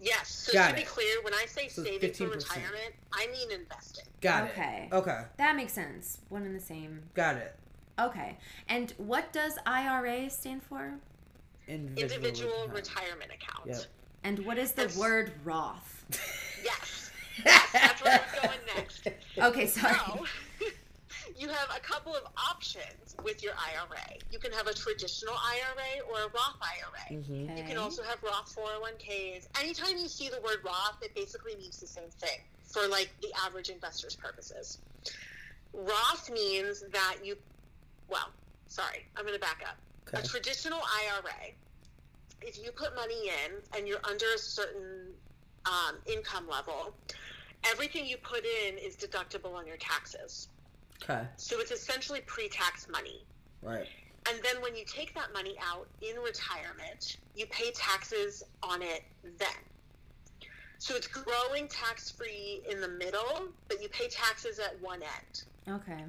[0.00, 0.28] Yes.
[0.28, 0.86] So Got to be it.
[0.88, 2.34] clear, when I say So saving for 15%.
[2.34, 4.04] retirement, I mean investing.
[4.20, 4.88] Got Okay.
[4.90, 4.94] it.
[4.94, 5.10] Okay.
[5.10, 5.24] Okay.
[5.38, 6.18] That makes sense.
[6.28, 7.02] One and the same.
[7.14, 7.56] Got it.
[7.98, 8.36] Okay.
[8.68, 10.94] And what does IRA stand for?
[11.66, 12.74] Individual, Individual retirement.
[12.74, 13.66] retirement account.
[13.68, 13.84] Yep.
[14.24, 16.04] And what is the That's- word Roth?
[16.62, 17.03] Yes.
[17.44, 19.08] Yes, that's where I was going next.
[19.38, 19.94] Okay, sorry.
[19.94, 20.24] So,
[21.38, 24.18] you have a couple of options with your IRA.
[24.30, 27.18] You can have a traditional IRA or a Roth IRA.
[27.18, 27.50] Mhm.
[27.50, 27.60] Okay.
[27.60, 29.48] You can also have Roth 401ks.
[29.60, 33.28] Anytime you see the word Roth, it basically means the same thing for like the
[33.44, 34.78] average investor's purposes.
[35.72, 37.36] Roth means that you,
[38.08, 38.28] well,
[38.68, 39.76] sorry, I'm going to back up.
[40.08, 40.22] Okay.
[40.22, 41.50] A traditional IRA,
[42.42, 45.08] if you put money in and you're under a certain
[45.66, 46.94] um, income level,
[47.70, 50.48] everything you put in is deductible on your taxes.
[51.02, 51.22] Okay.
[51.36, 53.24] So it's essentially pre tax money.
[53.62, 53.88] Right.
[54.30, 59.02] And then when you take that money out in retirement, you pay taxes on it
[59.38, 59.48] then.
[60.78, 65.44] So it's growing tax free in the middle, but you pay taxes at one end.
[65.76, 66.04] Okay.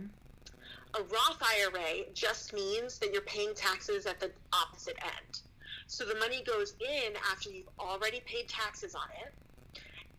[0.98, 5.41] A Roth IRA just means that you're paying taxes at the opposite end.
[5.88, 9.34] So the money goes in after you've already paid taxes on it,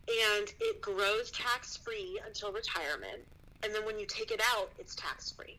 [0.07, 3.23] and it grows tax free until retirement.
[3.63, 5.57] And then when you take it out, it's tax free.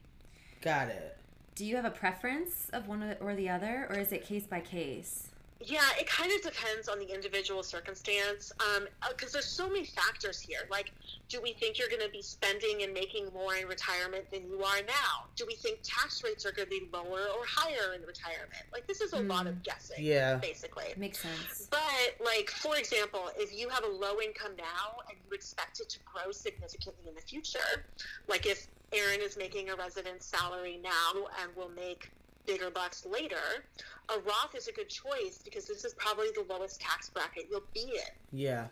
[0.63, 1.17] Got it.
[1.55, 4.61] Do you have a preference of one or the other, or is it case by
[4.61, 5.28] case?
[5.61, 8.53] Yeah, it kind of depends on the individual circumstance.
[8.61, 10.61] Um, uh, because there's so many factors here.
[10.71, 10.93] Like,
[11.29, 14.63] do we think you're going to be spending and making more in retirement than you
[14.63, 15.27] are now?
[15.35, 18.63] Do we think tax rates are going to be lower or higher in retirement?
[18.73, 19.63] Like, this is a lot of hmm.
[19.65, 20.05] guessing.
[20.05, 20.37] Yeah.
[20.37, 20.95] Basically.
[20.97, 21.67] Makes sense.
[21.71, 25.89] But, like, for example, if you have a low income now and you expect it
[25.89, 27.85] to grow significantly in the future,
[28.29, 32.11] like if Aaron is making a residence salary now and will make
[32.47, 33.65] bigger bucks later,
[34.09, 37.63] a Roth is a good choice because this is probably the lowest tax bracket you'll
[37.75, 38.39] be in.
[38.39, 38.67] Yeah.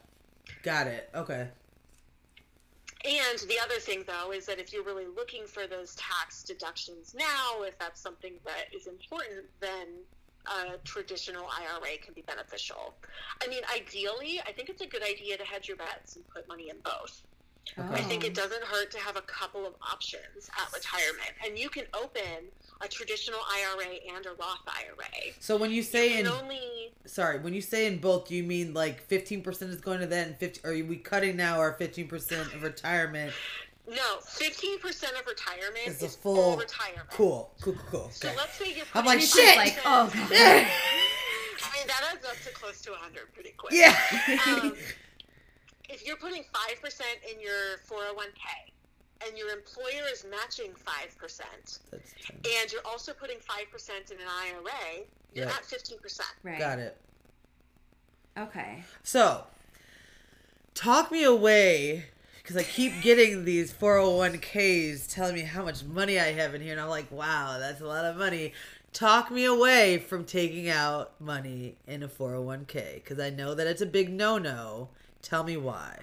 [0.63, 1.11] Got it.
[1.15, 1.49] Okay.
[3.05, 7.15] And the other thing, though, is that if you're really looking for those tax deductions
[7.15, 9.89] now, if that's something that is important, then
[10.47, 12.95] a traditional IRA can be beneficial.
[13.43, 16.49] I mean, ideally, I think it's a good idea to hedge your bets and put
[16.49, 17.23] money in both.
[17.79, 18.29] I think Oh.
[18.29, 21.33] it doesn't hurt to have a couple of options at retirement.
[21.45, 25.33] And you can open a traditional IRA and a Roth IRA.
[25.41, 28.35] So when you You say can in only sorry, when you say in both, do
[28.35, 30.61] you mean like fifteen percent is going to that and fifty?
[30.67, 33.33] Are we cutting now our fifteen percent of retirement?
[33.89, 37.09] no, fifteen percent of retirement is a full full- retirement.
[37.11, 37.51] Cool.
[37.63, 37.75] Cool.
[37.75, 37.83] Cool.
[37.91, 38.11] cool.
[38.11, 38.37] So Okay.
[38.37, 39.57] let's say you're I'm like, shit!
[39.57, 40.33] like, oh god.
[40.33, 43.73] I mean, that adds up to close to 100 pretty quick.
[43.73, 43.97] yeah.
[44.47, 44.75] Um,
[45.89, 47.01] if you're putting 5%
[47.33, 48.73] in your 401k
[49.27, 55.47] and your employer is matching 5%, and you're also putting 5% in an IRA, you're
[55.47, 55.53] Yeah.
[55.53, 56.27] at 15%.
[56.43, 56.59] Right.
[56.59, 56.97] Got it.
[58.37, 58.85] Okay.
[59.03, 59.47] So,
[60.75, 62.07] talk me away
[62.39, 66.73] because I keep getting these 401ks telling me how much money I have in here,
[66.73, 68.53] and I'm like, wow, that's a lot of money.
[68.93, 73.83] Talk me away from taking out money in a 401k because I know that it's
[73.83, 74.89] a big no no.
[75.23, 76.01] Tell me why.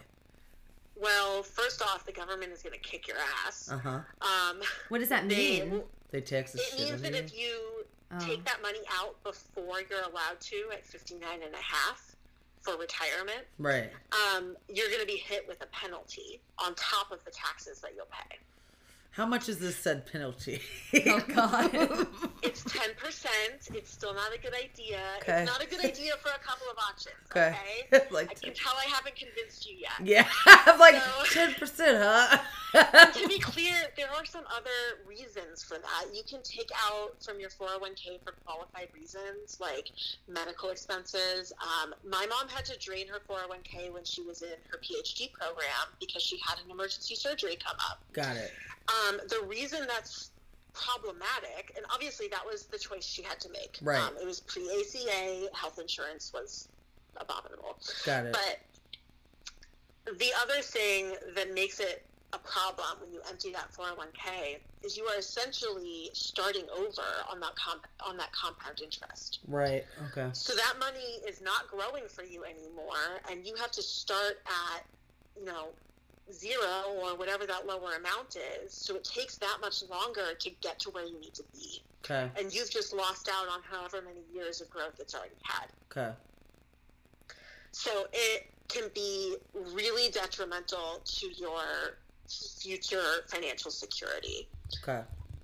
[1.03, 3.69] Well, first off, the government is going to kick your ass.
[3.71, 3.99] Uh huh.
[4.21, 5.81] Um, What does that mean?
[6.11, 7.17] They tax the it shit means that you.
[7.19, 7.85] if you
[8.15, 8.19] Oh.
[8.19, 12.15] take that money out before you're allowed to at 59 and a half
[12.61, 13.91] for retirement, Right.
[14.35, 17.95] um, you're going to be hit with a penalty on top of the taxes that
[17.95, 18.37] you'll pay.
[19.13, 20.59] How much is this said penalty?
[21.07, 21.71] Oh, God.
[22.43, 23.25] It's 10%.
[23.73, 24.99] It's still not a good idea.
[25.21, 25.41] Okay.
[25.43, 27.15] It's not a good idea for a couple of options.
[27.31, 27.55] Okay.
[27.93, 28.05] Okay.
[28.11, 29.91] like, I can tell I haven't convinced you yet.
[30.03, 30.27] yeah.
[30.45, 32.39] I'm like, So- 10%,
[32.73, 33.11] huh?
[33.11, 36.05] to be clear, there are some other reasons for that.
[36.13, 39.89] You can take out from your 401k for qualified reasons like
[40.27, 41.53] medical expenses.
[41.61, 45.67] Um, my mom had to drain her 401k when she was in her PhD program
[45.99, 48.01] because she had an emergency surgery come up.
[48.13, 48.51] Got it.
[48.87, 50.31] Um, the reason that's
[50.73, 53.77] problematic, and obviously that was the choice she had to make.
[53.81, 53.99] Right.
[53.99, 56.67] Um, it was pre ACA, health insurance was
[57.17, 57.77] abominable.
[58.05, 58.33] Got it.
[58.33, 64.97] But the other thing that makes it a problem when you empty that 401k is
[64.97, 69.39] you are essentially starting over on that comp- on that compound interest.
[69.47, 69.85] Right.
[70.11, 70.29] Okay.
[70.33, 74.83] So that money is not growing for you anymore, and you have to start at,
[75.39, 75.69] you know,
[76.31, 78.73] zero or whatever that lower amount is.
[78.73, 82.29] So it takes that much longer to get to where you need to be, Okay.
[82.39, 85.67] and you've just lost out on however many years of growth it's already had.
[85.91, 86.13] Okay.
[87.71, 91.97] So it can be really detrimental to your
[92.29, 94.47] future financial security.
[94.81, 95.01] Okay.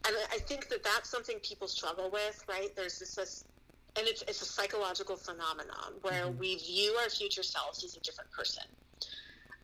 [0.08, 2.74] And I think that that's something people struggle with, right?
[2.76, 3.46] There's this, this
[3.98, 6.38] and it's, it's a psychological phenomenon where Mhm.
[6.38, 8.63] we view our future selves as a different person.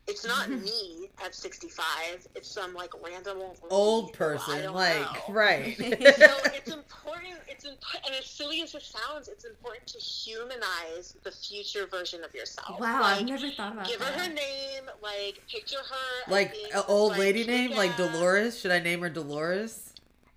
[0.08, 2.26] It's not me at 65.
[2.34, 5.34] It's some like random old, Old person, like, know.
[5.34, 5.76] right.
[5.76, 7.34] so it's important.
[7.48, 12.22] It's imp- and as silly as it sounds, it's important to humanize the future version
[12.24, 12.78] of yourself.
[12.78, 13.88] Wow, like, I've never thought about that.
[13.88, 14.28] give her that.
[14.28, 14.84] her name.
[15.02, 16.30] Like picture her.
[16.32, 18.58] like an old like, lady name, like Dolores.
[18.58, 19.85] Should I name her Dolores?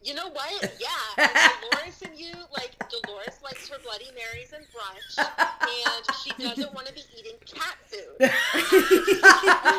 [0.01, 0.73] You know what?
[0.79, 1.27] Yeah,
[1.61, 5.27] Dolores and you like Dolores likes her Bloody Marys and brunch,
[5.61, 8.29] and she doesn't want to be eating cat food.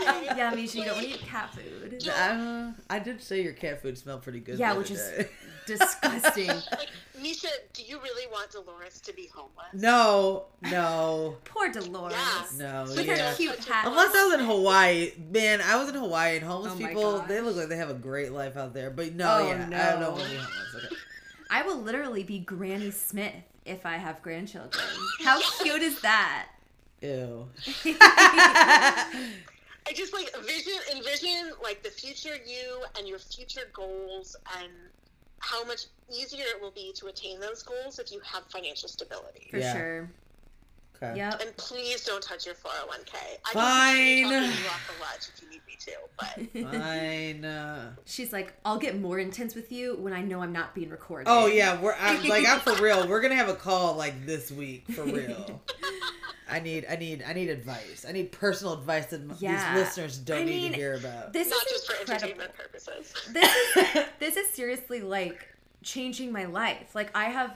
[0.01, 0.27] Okay?
[0.37, 2.07] yeah, Misha, you don't want to eat cat food.
[2.09, 4.59] Uh, I did say your cat food smelled pretty good.
[4.59, 5.29] Yeah, the which other is day.
[5.79, 6.49] disgusting.
[6.79, 6.89] Like,
[7.21, 9.67] Misha, do you really want Dolores to be homeless?
[9.75, 12.15] no, no, Poor Dolores.
[12.59, 12.85] no.
[12.89, 13.31] With yeah.
[13.31, 13.87] her cute hat.
[13.87, 17.29] Unless I was in Hawaii, man, I was in Hawaii and homeless Oh people, gosh.
[17.29, 18.91] they look like they have a great life out there.
[18.91, 20.11] But no, Oh, yeah, I don't no.
[20.13, 20.75] want to be homeless.
[20.87, 20.97] Okay.
[21.51, 23.35] I will literally be Granny Smith
[23.67, 24.83] if I have grandchildren.
[25.23, 26.49] How cute is that?
[27.03, 27.49] Ew.
[29.87, 34.71] I just like vision, envision like the future you and your future goals and
[35.41, 39.49] how much easier it will be to attain those goals if you have financial stability.
[39.51, 39.73] For Yeah.
[39.73, 40.11] sure.
[41.03, 41.17] Okay.
[41.17, 41.41] Yep.
[41.41, 43.15] And please don't touch your 401k.
[43.15, 43.95] I Fine.
[43.97, 47.45] can continue talking you off the ledge if you need me to, but Fine.
[47.45, 50.91] Uh, She's like, I'll get more intense with you when I know I'm not being
[50.91, 51.27] recorded.
[51.31, 53.09] oh yeah, we're I'm, like I'm for real.
[53.09, 55.63] We're gonna have a call like this week for real.
[56.51, 58.05] I need I need I need advice.
[58.07, 59.73] I need personal advice that Yeah.
[59.75, 61.33] these listeners don't I need to hear about.
[61.33, 63.15] This not is just for entertainment purposes.
[63.33, 65.47] This is this is seriously like
[65.83, 66.95] changing my life.
[66.95, 67.55] Like I have I,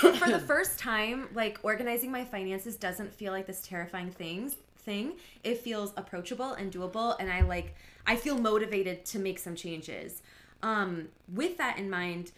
[0.00, 5.14] for the first time, like organizing my finances doesn't feel like this terrifying things thing.
[5.44, 7.74] It feels approachable and doable, and I like
[8.06, 10.22] I feel motivated to make some changes.
[10.62, 12.32] Um, with that in mind,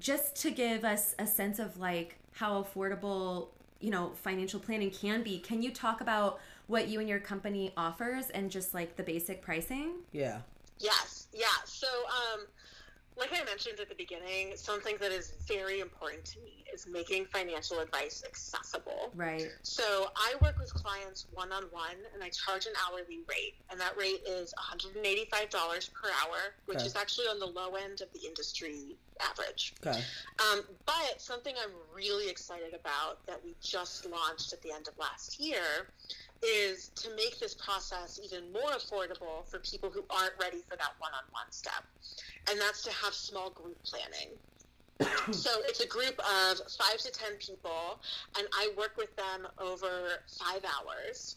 [0.00, 3.48] just to give us a sense of like how affordable
[3.80, 7.72] you know financial planning can be can you talk about what you and your company
[7.76, 10.38] offers and just like the basic pricing Yeah.
[10.82, 11.46] Yes, yeah.
[11.64, 12.46] So, um,
[13.22, 17.26] like I mentioned at the beginning, something that is very important to me is making
[17.26, 19.12] financial advice accessible.
[19.14, 23.54] right So I work with clients one on one, and I charge an hourly rate,
[23.70, 26.86] and that rate is $185 per hour, which Okay.
[26.86, 29.74] is actually on the low end of the industry average.
[29.86, 30.02] Okay.
[30.50, 34.98] Um, but something I'm really excited about that we just launched at the end of
[34.98, 35.86] last year
[36.42, 40.92] is to make this process even more affordable for people who aren't ready for that
[40.98, 41.84] one-on-one step,
[42.50, 44.36] and that's to have small group planning.
[45.32, 48.00] so it's a group of five to ten people,
[48.38, 51.36] and I work with them over five hours.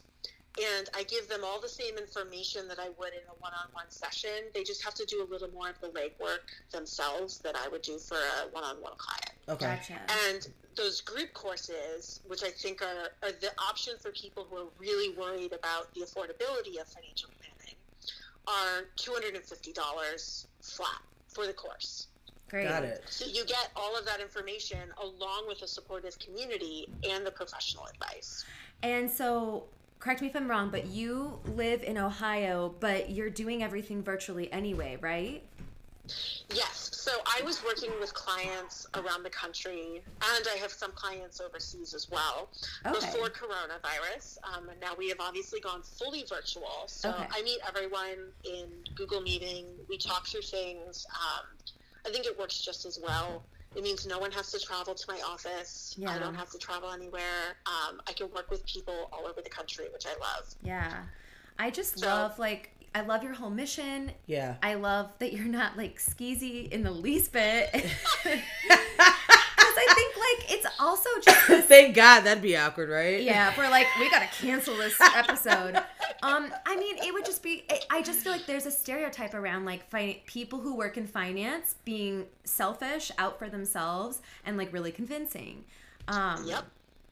[0.58, 4.30] And I give them all the same information that I would in a one-on-one session.
[4.54, 7.82] They just have to do a little more of the legwork themselves that I would
[7.82, 9.32] do for a one-on-one client.
[9.50, 9.66] Okay.
[9.66, 14.56] gotcha And those group courses, which I think are, are the option for people who
[14.56, 17.76] are really worried about the affordability of financial planning,
[18.46, 22.08] are $250 flat for the course.
[22.48, 22.68] Great.
[22.68, 23.02] Got it.
[23.08, 27.86] So you get all of that information along with a supportive community and the professional
[27.86, 28.44] advice.
[28.82, 29.64] And so,
[29.98, 34.52] correct me if I'm wrong, but you live in Ohio, but you're doing everything virtually
[34.52, 35.42] anyway, right?
[36.54, 36.90] Yes.
[36.92, 41.94] So I was working with clients around the country, and I have some clients overseas
[41.94, 42.48] as well.
[42.84, 42.94] Okay.
[42.94, 46.84] Before coronavirus, um, and now we have obviously gone fully virtual.
[46.86, 47.26] So Okay.
[47.30, 49.66] I meet everyone in Google Meeting.
[49.88, 51.06] We talk through things.
[51.10, 51.46] Um,
[52.06, 53.44] I think it works just as well.
[53.74, 55.94] It means no one has to travel to my office.
[55.98, 56.10] Yeah.
[56.14, 57.56] I don't have to travel anywhere.
[57.66, 60.54] Um, I can work with people all over the country, which I love.
[60.62, 61.04] Yeah.
[61.58, 64.10] I just So- love, like, I love your whole mission.
[64.26, 64.54] Yeah.
[64.62, 67.68] I love that you're not, like, skeezy in the least bit.
[68.66, 73.22] Because I think, like, it's also just this Thank God that'd be awkward, right?
[73.22, 75.76] yeah, if we're like, we gotta cancel this episode.
[76.22, 77.64] Um, I mean, it would just be.
[77.70, 81.06] I- I just feel like there's a stereotype around like fi- people who work in
[81.06, 85.64] finance being selfish, out for themselves, and like really convincing.
[86.08, 86.64] Um, Yep.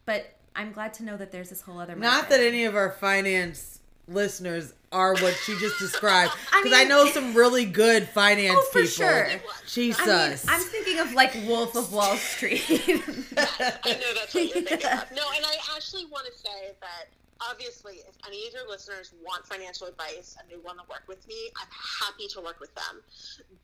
[0.06, 1.94] But I'm glad to know that there's this whole other.
[1.96, 2.30] Not market.
[2.30, 7.06] that any of our finance listeners are what she just described, because I, mean- know
[7.06, 8.90] some really good finance Oh, for people.
[8.90, 9.28] sure.
[9.66, 10.06] Jesus.
[10.06, 12.62] I mean, I'm thinking of like Wolf of Wall Street.
[12.70, 15.10] I know that's what you're thinking of.
[15.12, 17.08] No, and I actually want to say that
[17.50, 21.26] obviously, if any of your listeners want financial advice and they want to work with
[21.26, 21.66] me, I'm
[22.06, 23.02] happy to work with them.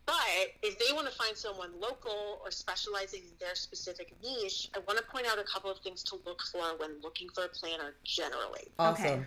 [0.07, 0.17] But
[0.63, 4.99] if they want to find someone local or specializing in their specific niche, I want
[4.99, 7.95] to point out a couple of things to look for when looking for a planner
[8.05, 8.67] generally.
[8.79, 9.05] awesome.
[9.05, 9.21] okay.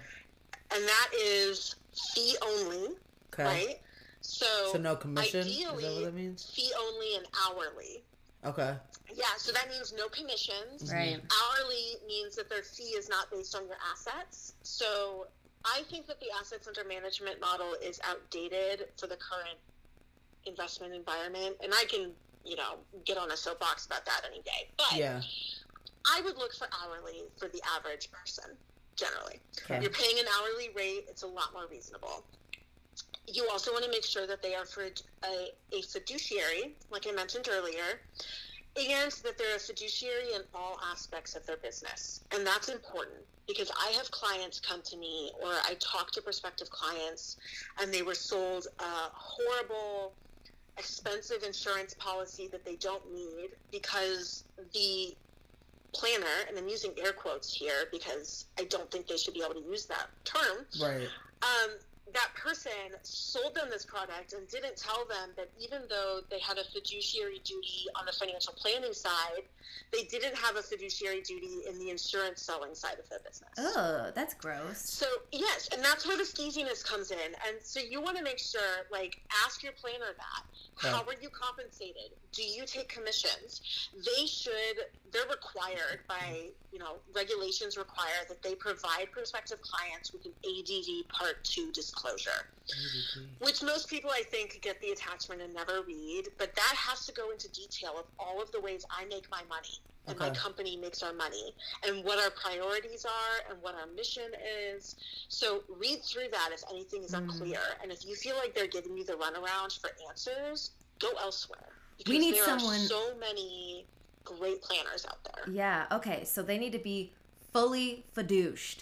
[0.73, 1.75] And that is
[2.13, 2.95] fee only,
[3.33, 3.43] Okay.
[3.43, 3.81] right?
[4.21, 5.47] So, So no commission?
[5.47, 6.45] Is that what that means?
[6.55, 8.03] fee only and hourly.
[8.45, 8.75] Okay.
[9.13, 10.83] Yeah, so that means no commissions.
[10.83, 10.93] Mhm.
[10.93, 11.21] right.
[11.41, 14.53] Hourly means that their fee is not based on your assets.
[14.63, 15.27] So
[15.65, 19.59] I think that the assets under management model is outdated for the current
[20.45, 21.55] investment environment.
[21.61, 22.13] And I can,
[22.43, 24.69] you know, get on a soapbox about that any day.
[24.77, 25.21] But Yeah.
[26.05, 28.57] I would look for hourly for the average person,
[28.95, 29.39] generally.
[29.65, 29.81] Okay.
[29.81, 32.23] You're paying an hourly rate, it's a lot more reasonable.
[33.27, 37.11] You also want to make sure that they are for a, a fiduciary, like I
[37.11, 38.01] mentioned earlier.
[38.75, 42.21] and that they're a fiduciary in all aspects of their business.
[42.33, 46.69] And that's important because I have clients come to me or I talk to prospective
[46.69, 47.37] clients
[47.79, 48.83] and they were sold a
[49.13, 50.13] horrible,
[50.77, 55.15] expensive insurance policy that they don't need because the
[55.93, 59.61] planner, and I'm using air quotes here because I don't think they should be able
[59.61, 60.65] to use that term.
[60.81, 61.07] Right.
[61.41, 61.71] Um,
[62.11, 62.71] that person
[63.03, 67.39] sold them this product and didn't tell them that even though they had a fiduciary
[67.43, 69.43] duty on the financial planning side,
[69.91, 73.49] they didn't have a fiduciary duty in the insurance selling side of their business.
[73.57, 74.79] Oh, that's gross.
[74.79, 77.17] So yes, and that's where the skeeziness comes in.
[77.47, 80.43] And so you want to make sure, like, ask your planner that.
[80.75, 82.11] How are you compensated?
[82.31, 83.61] Do you take commissions?
[83.93, 84.53] They should.
[85.11, 91.07] They're required by you know regulations require that they provide prospective clients with an ADV
[91.09, 91.92] Part Two disclosure,
[93.39, 96.29] which most people I think get the attachment and never read.
[96.37, 99.41] But that has to go into detail of all of the ways I make my
[99.49, 101.53] money and my company makes our money
[101.87, 104.31] and what our priorities are and what our mission
[104.75, 104.95] is.
[105.29, 107.19] So read through that if anything is Mm.
[107.29, 107.61] unclear.
[107.81, 111.69] And if you feel like they're giving you the runaround for answers, go elsewhere.
[112.07, 113.85] We need there someone- Are so many
[114.25, 115.45] great planners out there.
[115.53, 116.25] Yeah, okay.
[116.25, 117.13] So they need to be
[117.53, 118.77] fully fiduced.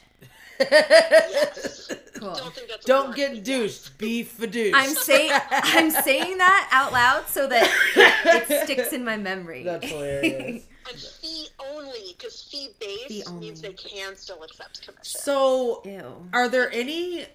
[0.59, 1.91] Yes.
[2.15, 2.35] Cool.
[2.35, 3.97] Don't think that's Don't get but douched.
[3.97, 4.73] Be fiduced.
[4.75, 7.63] I'm saying I'm saying that out loud so that
[7.95, 9.63] it, it sticks in my memory.
[9.65, 10.65] That's hilarious.
[10.89, 15.03] And fee only, because fee based Fee means they can still accept commission.
[15.21, 16.27] So, Ew.
[16.33, 17.27] are there any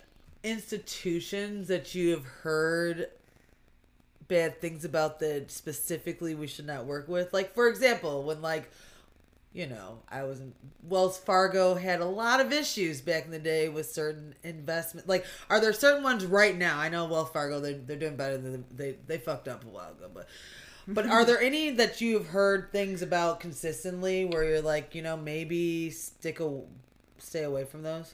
[0.43, 3.07] institutions that you have heard
[4.27, 7.33] bad things about that specifically we should not work with?
[7.33, 8.69] Like, for example, when like
[9.57, 10.43] you know, I was
[10.87, 15.09] Wells Fargo had a lot of issues back in the day with certain investment.
[15.09, 16.79] Like, are there certain ones right now?
[16.79, 19.93] I know Wells Fargo they they're doing better than they they fucked up a while
[19.93, 20.29] ago, but
[20.87, 25.17] but are there any that you've heard things about consistently where you're like, you know,
[25.17, 26.61] maybe stick a
[27.17, 28.13] stay away from those?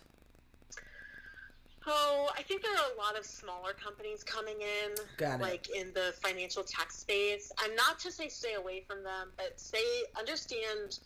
[1.84, 5.42] Oh, I think there are a lot of smaller companies coming in, Got it.
[5.42, 7.50] like in the financial tech space.
[7.64, 9.82] And not to say stay away from them, but say
[10.16, 11.00] understand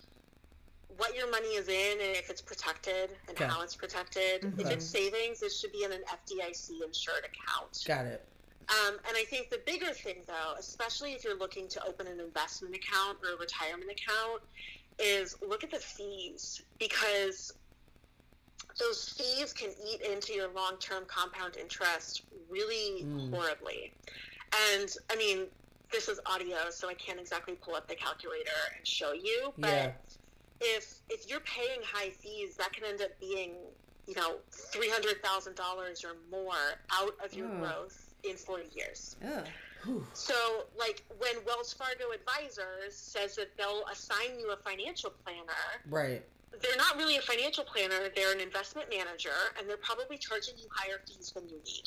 [0.88, 3.46] what your money is in and if it's protected and Okay.
[3.46, 4.44] how it's protected.
[4.58, 7.82] If it's savings, it should be in an FDIC insured account.
[7.86, 8.24] Got it.
[8.68, 12.18] Um, and I think the bigger thing, though, especially if you're looking to open an
[12.20, 14.42] investment account or a retirement account,
[14.98, 17.52] is look at the fees because
[18.80, 23.30] those fees can eat into your long term compound interest really Mm.
[23.30, 23.92] horribly.
[24.72, 25.50] And I mean,
[25.92, 29.68] this is audio, so I can't exactly pull up the calculator and show you, but
[29.68, 29.92] Yeah.
[30.60, 33.54] If if you're paying high fees, that can end up being,
[34.06, 34.36] you know,
[34.72, 37.60] three hundred thousand dollars or more out of your Mm.
[37.60, 39.16] growth in forty years.
[39.24, 39.46] Ugh.
[40.14, 46.24] So, like when Wells Fargo Advisors says that they'll assign you a financial planner, Right.
[46.60, 50.66] they're not really a financial planner, they're an investment manager, and they're probably charging you
[50.72, 51.84] higher fees than you need.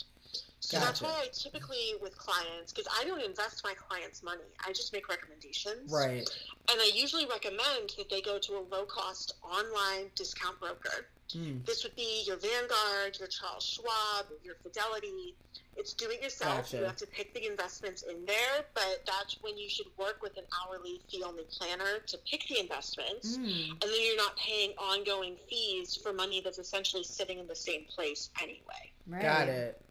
[0.62, 4.74] So that's why I typically, with clients, because I don't invest my clients' money, I
[4.74, 5.91] just make recommendations.
[5.91, 6.30] Right.
[6.72, 11.07] And I usually recommend that they go to a low cost online discount broker.
[11.30, 11.66] Mm.
[11.66, 15.36] This would be your Vanguard, your Charles Schwab, your Fidelity.
[15.78, 16.64] It's do it yourself.
[16.64, 16.78] Gotcha.
[16.78, 20.36] You have to pick the investments in there, but that's when you should work with
[20.38, 23.38] an hourly fee only planner to pick the investments.
[23.38, 23.72] Mm.
[23.72, 27.86] And then you're not paying ongoing fees for money that's essentially sitting in the same
[27.86, 28.91] place anyway.
[29.07, 29.22] Right.
[29.22, 29.82] Got it.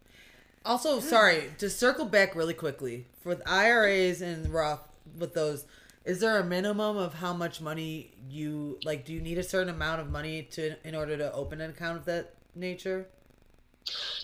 [0.69, 5.65] Also, sorry, to circle back really quickly, for IRAs and Roth with those,
[6.05, 9.71] is there a minimum of how much money you like do you need a certain
[9.75, 13.07] amount of money to in order to open an account of that nature?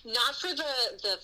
[0.04, 0.64] Not for the
[1.02, 1.18] the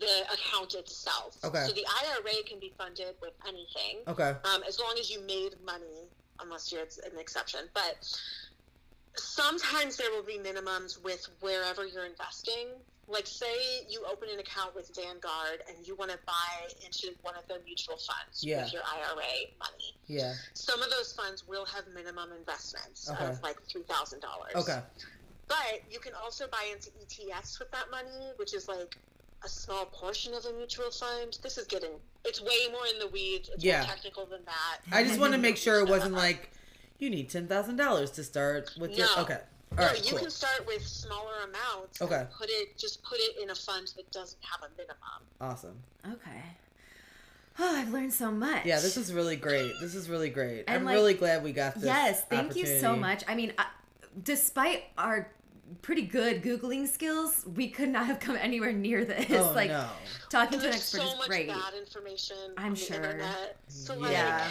[0.00, 1.36] the account itself.
[1.44, 1.64] Okay.
[1.64, 4.02] So the IRA can be funded with anything.
[4.08, 4.34] Okay.
[4.52, 6.08] um, as long as you made money,
[6.40, 7.60] unless you're an exception.
[7.74, 7.96] But
[9.18, 12.68] sometimes there will be minimums with wherever you're investing.
[13.08, 13.46] Like, say
[13.88, 17.60] you open an account with Vanguard and you want to buy into one of their
[17.64, 18.64] mutual funds Yeah.
[18.64, 19.94] with your IRA money.
[20.08, 20.34] Yeah.
[20.54, 23.26] Some of those funds will have minimum investments Okay.
[23.26, 24.52] of like three thousand dollars.
[24.56, 24.80] Okay.
[25.46, 28.96] But you can also buy into ETFs with that money, which is like
[29.44, 31.38] a small portion of a mutual fund.
[31.44, 31.90] This is getting
[32.24, 33.48] it's way more in the weeds.
[33.54, 33.82] It's Yeah.
[33.82, 34.78] more technical than that.
[34.90, 36.50] I just want to make sure it wasn't like
[36.98, 39.38] you need ten thousand dollars to start with your okay.
[39.72, 40.04] All No, right.
[40.04, 40.20] you Cool.
[40.20, 42.00] can start with smaller amounts.
[42.00, 42.14] Okay.
[42.20, 45.22] And put it just put it in a fund that doesn't have a minimum.
[45.40, 45.76] Awesome.
[46.06, 46.42] Okay.
[47.58, 48.66] Oh, I've learned so much.
[48.66, 49.72] Yeah, this is really great.
[49.80, 50.64] This is really great.
[50.68, 51.84] And, I'm like- really glad we got this.
[51.84, 53.24] Yes, thank you so much.
[53.26, 53.66] I mean, I,
[54.22, 55.30] despite our
[55.82, 59.26] pretty good googling skills, we could not have come anywhere near this.
[59.30, 59.88] Oh like no.
[60.30, 61.48] talking to an expert so is much great.
[61.48, 62.96] bad information I'm on the sure.
[62.96, 63.56] internet.
[63.68, 64.48] So like Yeah.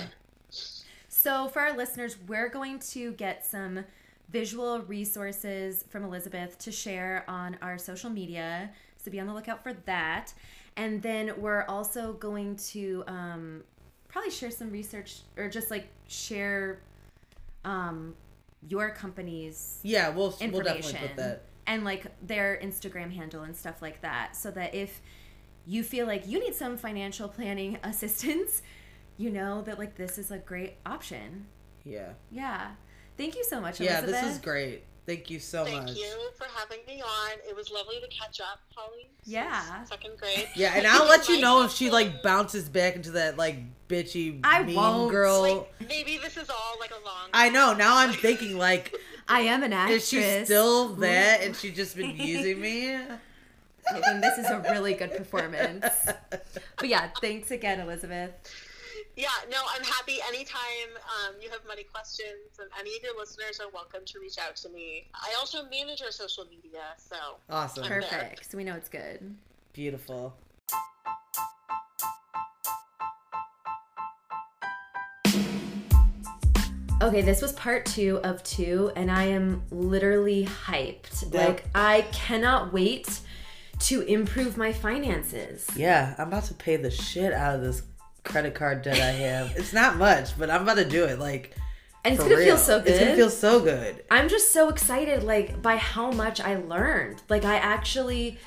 [1.25, 3.83] So, for our listeners, we're going to get some
[4.29, 8.69] visual resources from Elizabeth to share on our social media.
[8.97, 10.35] So, be on the lookout for that.
[10.77, 13.63] And then we're also going to um,
[14.07, 16.81] probably share some research or just like share
[17.63, 18.13] um,
[18.69, 21.41] your company's Yeah, we'll we'll definitely put that.
[21.65, 25.01] and like their Instagram handle and stuff like that, so that if
[25.65, 28.61] you feel like you need some financial planning assistance,
[29.17, 31.45] you know that like this is a great option.
[31.83, 32.13] Yeah.
[32.31, 32.71] Yeah.
[33.17, 34.21] Thank you so much, Yeah, Elizabeth.
[34.23, 34.83] this is great.
[35.05, 35.85] Thank you so Thank much.
[35.93, 37.31] Thank you for having me on.
[37.47, 39.07] It was lovely to catch up, Holly.
[39.23, 39.83] Yeah.
[39.83, 40.49] Second grade.
[40.55, 43.57] Yeah, and I'll let you know if she like bounces back into that like
[43.87, 45.11] bitchy I mean won't.
[45.11, 45.41] girl.
[45.41, 47.29] Like, maybe this is all like a long.
[47.33, 47.73] I know.
[47.73, 48.95] Now I'm thinking like,
[49.27, 50.03] I am an actress.
[50.03, 52.97] is she still that and she just been using me?
[54.03, 55.85] then this is a really good performance.
[56.31, 58.31] But yeah, thanks again, Elizabeth.
[59.15, 63.61] Yeah, no, I'm happy anytime um, you have money questions, and any of your listeners
[63.61, 65.07] are welcome to reach out to me.
[65.13, 67.15] I also manage our social media, so
[67.49, 67.85] Awesome.
[67.85, 68.01] I'm there.
[68.01, 68.51] Perfect.
[68.51, 69.33] So we know it's good.
[69.71, 70.35] Beautiful.
[77.01, 81.33] Okay, this was part two of two, and I am literally hyped.
[81.33, 81.45] Yeah.
[81.45, 83.21] Like, I cannot wait
[83.79, 85.67] to improve my finances.
[85.75, 87.81] Yeah, I'm about to pay the shit out of this
[88.25, 89.53] credit card debt I have.
[89.55, 91.19] it's not much, but I'm about to do it.
[91.19, 91.55] Like,
[92.03, 92.89] And it's gonna feel so good.
[92.89, 94.03] It's gonna feel so good.
[94.11, 97.21] I'm just so excited, like, by how much I learned.
[97.29, 98.37] Like, I actually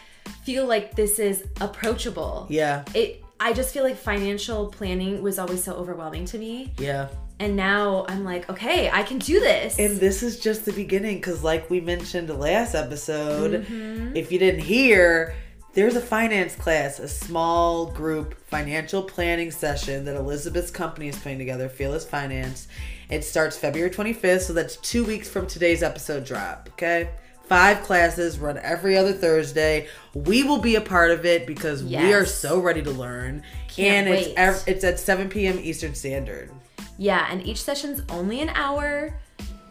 [0.45, 2.47] feel like this is approachable.
[2.51, 6.73] Yeah, It, I just feel like financial planning was always so overwhelming to me.
[6.79, 7.09] yeah.
[7.41, 9.79] And now I'm like, okay, I can do this.
[9.79, 14.17] And this is just the beginning because, like we mentioned last episode, Mm-hmm.
[14.17, 15.37] if you didn't hear,
[15.79, 21.39] there's a finance class, a small group financial planning session that Elizabeth's company is putting
[21.39, 22.67] together, Fearless Finance.
[23.09, 27.11] It starts February 25th, so that's two weeks from today's episode drop, okay?
[27.45, 29.87] Five classes run every other Thursday.
[30.15, 33.45] We will be a part of it because we are so ready to learn.
[33.69, 34.35] Can't and it's wait.
[34.37, 35.61] ev- it's at 7 p.m.
[35.61, 36.51] Eastern Standard.
[36.99, 39.15] Yeah, and each session's only an hour.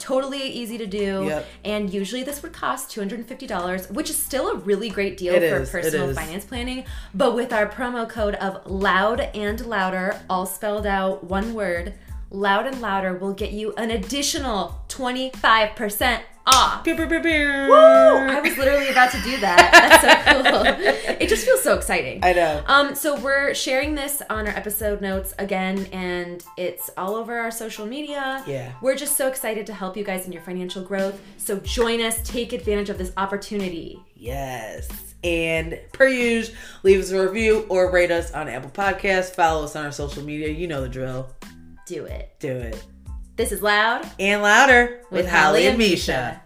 [0.07, 1.25] Totally easy to do.
[1.25, 1.45] Yep.
[1.65, 5.63] And usually this would cost $250, which is still a really great deal It for
[5.63, 6.85] is, personal finance planning.
[7.13, 11.93] But with our promo code of loud and louder, all spelled out one word,
[12.31, 16.83] loud and louder will get you an additional 25% off.
[16.83, 17.19] Pew, pew, pew.
[17.19, 17.75] Woo!
[17.75, 20.01] I was literally about to do that.
[20.01, 21.15] That's so cool.
[21.19, 22.23] it just feels so exciting.
[22.23, 22.63] I know.
[22.65, 27.51] Um, so we're sharing this on our episode notes again, and it's all over our
[27.51, 28.43] social media.
[28.47, 28.71] Yeah.
[28.81, 31.21] We're just so excited to help you guys in your financial growth.
[31.37, 34.01] So join us, take advantage of this opportunity.
[34.15, 34.87] Yes.
[35.23, 39.33] And per usual, leave us a review or rate us on Apple Podcasts.
[39.33, 40.49] Follow us on our social media.
[40.49, 41.29] You know the drill.
[41.85, 42.35] Do it.
[42.39, 42.83] Do it.
[43.37, 46.41] This is Loud And louder with, with Holly and Misha.